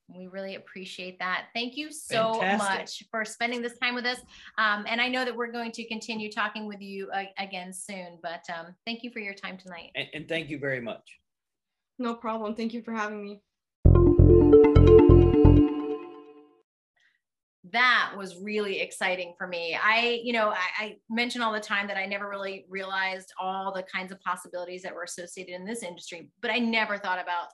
we 0.09 0.27
really 0.27 0.57
appreciate 0.57 1.19
that. 1.19 1.47
Thank 1.55 1.77
you 1.77 1.91
so 1.91 2.35
Fantastic. 2.35 2.79
much 2.79 3.05
for 3.11 3.25
spending 3.25 3.63
this 3.63 3.79
time 3.79 3.95
with 3.95 4.05
us. 4.05 4.19
Um, 4.59 4.85
and 4.87 5.01
I 5.01 5.09
know 5.09 5.25
that 5.25 5.35
we're 5.35 5.51
going 5.51 5.73
to 5.73 5.85
continue 5.87 6.31
talking 6.31 6.69
with 6.69 6.81
you 6.81 7.09
uh, 7.11 7.25
again 7.39 7.73
soon, 7.73 8.19
but 8.23 8.43
um, 8.55 8.75
thank 8.87 9.03
you 9.03 9.11
for 9.11 9.21
your 9.21 9.35
time 9.35 9.57
tonight. 9.57 9.91
And, 9.95 10.09
and 10.13 10.29
thank 10.29 10.51
you 10.51 10.59
very 10.59 10.81
much. 10.81 11.19
No 11.99 12.15
problem. 12.15 12.55
Thank 12.55 12.75
you 12.75 12.83
for 12.83 12.93
having 12.93 13.23
me. 13.23 13.41
That 17.73 18.13
was 18.17 18.37
really 18.43 18.81
exciting 18.81 19.35
for 19.39 19.47
me. 19.47 19.77
I, 19.83 20.21
you 20.23 20.33
know, 20.33 20.51
I, 20.51 20.59
I 20.79 20.97
mention 21.09 21.41
all 21.41 21.53
the 21.53 21.61
time 21.61 21.87
that 21.89 21.97
I 21.97 22.05
never 22.05 22.29
really 22.29 22.67
realized 22.69 23.33
all 23.41 23.73
the 23.73 23.83
kinds 23.83 24.13
of 24.13 24.21
possibilities 24.21 24.83
that 24.83 24.95
were 24.95 25.05
associated 25.05 25.55
in 25.55 25.65
this 25.65 25.83
industry, 25.83 26.31
but 26.43 26.51
I 26.51 26.59
never 26.59 26.99
thought 26.99 27.23
about 27.23 27.49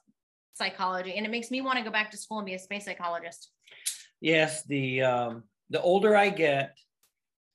psychology. 0.54 1.14
And 1.14 1.24
it 1.24 1.30
makes 1.30 1.50
me 1.50 1.60
want 1.60 1.78
to 1.78 1.84
go 1.84 1.90
back 1.90 2.10
to 2.10 2.16
school 2.16 2.38
and 2.38 2.46
be 2.46 2.54
a 2.54 2.58
space 2.58 2.84
psychologist. 2.84 3.50
Yes, 4.20 4.64
the 4.64 5.02
um, 5.02 5.44
the 5.70 5.80
older 5.80 6.16
I 6.16 6.28
get, 6.28 6.76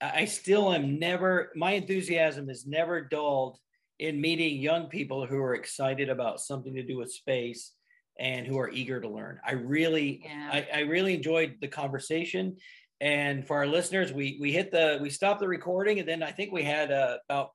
I 0.00 0.24
still 0.24 0.72
am 0.72 0.98
never. 0.98 1.52
My 1.54 1.72
enthusiasm 1.72 2.48
is 2.48 2.66
never 2.66 3.02
dulled 3.02 3.58
in 3.98 4.20
meeting 4.20 4.60
young 4.60 4.86
people 4.86 5.26
who 5.26 5.38
are 5.38 5.54
excited 5.54 6.08
about 6.08 6.40
something 6.40 6.74
to 6.74 6.82
do 6.82 6.96
with 6.96 7.12
space 7.12 7.72
and 8.18 8.46
who 8.46 8.58
are 8.58 8.70
eager 8.70 9.00
to 9.00 9.08
learn. 9.08 9.40
I 9.44 9.52
really, 9.52 10.22
yeah. 10.24 10.50
I, 10.52 10.68
I 10.74 10.80
really 10.80 11.14
enjoyed 11.14 11.56
the 11.60 11.68
conversation. 11.68 12.56
And 13.00 13.46
for 13.46 13.56
our 13.56 13.66
listeners, 13.66 14.12
we 14.12 14.38
we 14.40 14.52
hit 14.52 14.70
the 14.70 14.98
we 15.02 15.10
stopped 15.10 15.40
the 15.40 15.48
recording, 15.48 15.98
and 15.98 16.08
then 16.08 16.22
I 16.22 16.32
think 16.32 16.50
we 16.50 16.62
had 16.62 16.90
uh, 16.90 17.18
about 17.28 17.50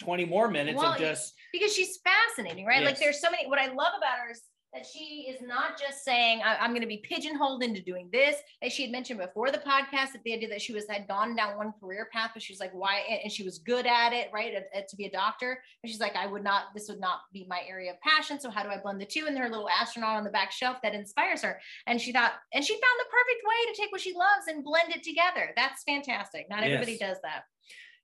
20 0.00 0.26
more 0.26 0.48
minutes 0.48 0.78
well, 0.78 0.92
of 0.92 0.98
just 0.98 1.32
because 1.52 1.72
she's 1.72 1.98
fascinating, 2.04 2.66
right? 2.66 2.82
Yes. 2.82 2.90
Like 2.90 3.00
there's 3.00 3.20
so 3.20 3.30
many. 3.30 3.48
What 3.48 3.58
I 3.58 3.66
love 3.68 3.92
about 3.96 4.18
her 4.22 4.32
is 4.32 4.42
that 4.72 4.86
she 4.86 5.26
is 5.28 5.42
not 5.42 5.78
just 5.78 6.04
saying 6.04 6.40
I, 6.44 6.64
am 6.64 6.70
going 6.70 6.80
to 6.80 6.86
be 6.86 6.98
pigeonholed 6.98 7.62
into 7.62 7.82
doing 7.82 8.08
this 8.12 8.36
as 8.62 8.72
she 8.72 8.82
had 8.82 8.90
mentioned 8.90 9.20
before 9.20 9.50
the 9.50 9.58
podcast 9.58 10.12
that 10.12 10.22
the 10.24 10.32
idea 10.32 10.48
that 10.48 10.62
she 10.62 10.72
was 10.72 10.84
had 10.88 11.06
gone 11.06 11.36
down 11.36 11.56
one 11.56 11.72
career 11.80 12.08
path 12.12 12.30
but 12.32 12.42
she's 12.42 12.60
like 12.60 12.72
why 12.72 13.02
and 13.22 13.30
she 13.30 13.44
was 13.44 13.58
good 13.58 13.86
at 13.86 14.12
it 14.12 14.30
right 14.32 14.54
at, 14.54 14.68
at, 14.74 14.88
to 14.88 14.96
be 14.96 15.06
a 15.06 15.10
doctor. 15.10 15.62
And 15.82 15.90
she's 15.90 16.00
like 16.00 16.16
i 16.16 16.26
would 16.26 16.44
not 16.44 16.66
this 16.74 16.88
would 16.88 17.00
not 17.00 17.20
be 17.32 17.46
my 17.48 17.60
area 17.68 17.92
of 17.92 18.00
passion 18.00 18.40
so 18.40 18.50
how 18.50 18.62
do 18.62 18.68
i 18.68 18.78
blend 18.78 19.00
the 19.00 19.06
two? 19.06 19.26
And 19.26 19.38
her 19.38 19.48
little 19.48 19.68
astronaut 19.68 20.16
on 20.16 20.24
the 20.24 20.30
back 20.30 20.52
shelf 20.52 20.78
that 20.82 20.94
inspires 20.94 21.42
her. 21.42 21.60
And 21.86 22.00
she 22.00 22.12
thought 22.12 22.32
and 22.52 22.64
she 22.64 22.74
found 22.74 22.82
the 22.98 23.10
perfect 23.10 23.44
way 23.44 23.72
to 23.72 23.80
take 23.80 23.92
what 23.92 24.00
she 24.00 24.14
loves 24.14 24.46
and 24.48 24.64
blend 24.64 24.90
it 24.94 25.02
together. 25.02 25.52
That's 25.56 25.82
fantastic. 25.84 26.48
Not 26.48 26.62
everybody 26.62 26.98
does 26.98 27.18
that. 27.22 27.44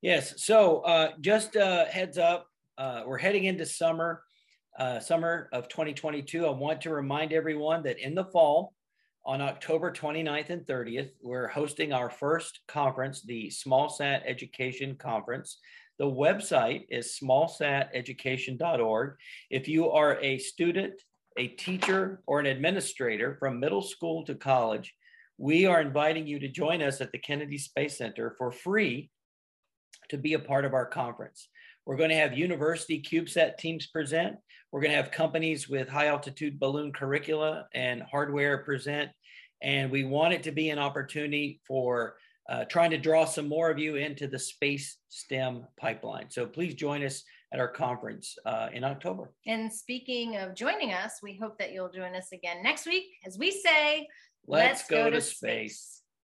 Yes. 0.03 0.45
So 0.45 0.81
uh, 0.81 1.13
just 1.21 1.57
uh, 1.57 1.87
heads 1.87 2.19
up 2.19 2.47
uh, 2.79 3.03
we're 3.07 3.19
heading 3.19 3.45
into 3.45 3.67
summer 3.67 4.23
uh, 4.79 5.01
summer 5.01 5.49
of 5.53 5.69
2022, 5.69 6.47
I 6.47 6.51
want 6.51 6.81
to 6.83 6.91
remind 6.91 7.33
everyone 7.33 7.83
that 7.83 7.99
in 7.99 8.15
the 8.15 8.25
fall, 8.25 8.75
on 9.27 9.43
October 9.43 9.93
29th 9.93 10.51
and 10.51 10.65
30th, 10.65 11.11
we're 11.21 11.49
hosting 11.49 11.93
our 11.93 12.09
first 12.09 12.61
conference, 12.67 13.21
the 13.21 13.49
SmallSat 13.49 14.23
Education 14.25 14.95
Conference. 14.95 15.59
The 15.99 16.07
website 16.07 16.87
is 16.89 17.19
smallsateducation.org. 17.23 19.17
If 19.51 19.69
you 19.69 19.91
are 19.91 20.19
a 20.23 20.39
student, 20.39 20.95
a 21.37 21.49
teacher, 21.49 22.23
or 22.27 22.41
an 22.41 22.47
administrator 22.47 23.37
from 23.39 23.61
middle 23.61 23.83
school 23.83 24.25
to 24.25 24.35
college, 24.35 24.95
we 25.37 25.67
are 25.67 25.81
inviting 25.81 26.27
you 26.27 26.39
to 26.39 26.49
join 26.49 26.81
us 26.81 27.01
at 27.01 27.13
the 27.13 27.19
Kennedy 27.19 27.59
Space 27.59 27.99
Center 27.99 28.35
for 28.39 28.51
free 28.51 29.11
to 30.09 30.17
be 30.17 30.35
a 30.35 30.39
part 30.39 30.65
of 30.65 30.73
our 30.73 30.87
conference. 30.87 31.49
We're 31.89 31.97
going 31.97 32.11
to 32.11 32.17
have 32.17 32.37
university 32.37 33.01
CubeSat 33.01 33.57
teams 33.57 33.87
present. 33.87 34.37
We're 34.71 34.83
going 34.83 34.91
to 34.91 34.97
have 34.99 35.11
companies 35.11 35.71
with 35.71 35.89
high 35.89 36.09
altitude 36.09 36.61
balloon 36.61 36.93
curricula 36.93 37.67
and 37.73 38.03
hardware 38.03 38.59
present. 38.59 39.11
And 39.63 39.91
we 39.91 40.05
want 40.05 40.35
it 40.35 40.43
to 40.43 40.53
be 40.53 40.69
an 40.69 40.79
opportunity 40.79 41.63
for 41.67 42.17
uh, 42.47 42.67
trying 42.67 42.91
to 42.91 42.99
draw 42.99 43.25
some 43.25 43.49
more 43.49 43.71
of 43.71 43.79
you 43.79 43.97
into 43.97 44.27
the 44.27 44.39
space 44.39 44.99
STEM 45.09 45.65
pipeline. 45.81 46.29
So 46.29 46.45
please 46.45 46.75
join 46.75 47.03
us 47.03 47.25
at 47.55 47.59
our 47.59 47.69
conference 47.69 48.37
uh, 48.45 48.69
in 48.71 48.85
October. 48.85 49.33
And 49.47 49.73
speaking 49.73 50.37
of 50.37 50.55
joining 50.55 50.93
us, 50.93 51.21
we 51.23 51.39
hope 51.41 51.57
that 51.57 51.73
you'll 51.73 51.89
join 51.89 52.15
us 52.15 52.33
again 52.33 52.63
next 52.63 52.85
week 52.85 53.05
as 53.27 53.39
we 53.39 53.51
say, 53.51 54.07
let's, 54.47 54.81
let's 54.81 54.91
go, 54.91 55.05
go, 55.05 55.11
to 55.13 55.23
space. 55.23 55.81
space. 55.81 55.98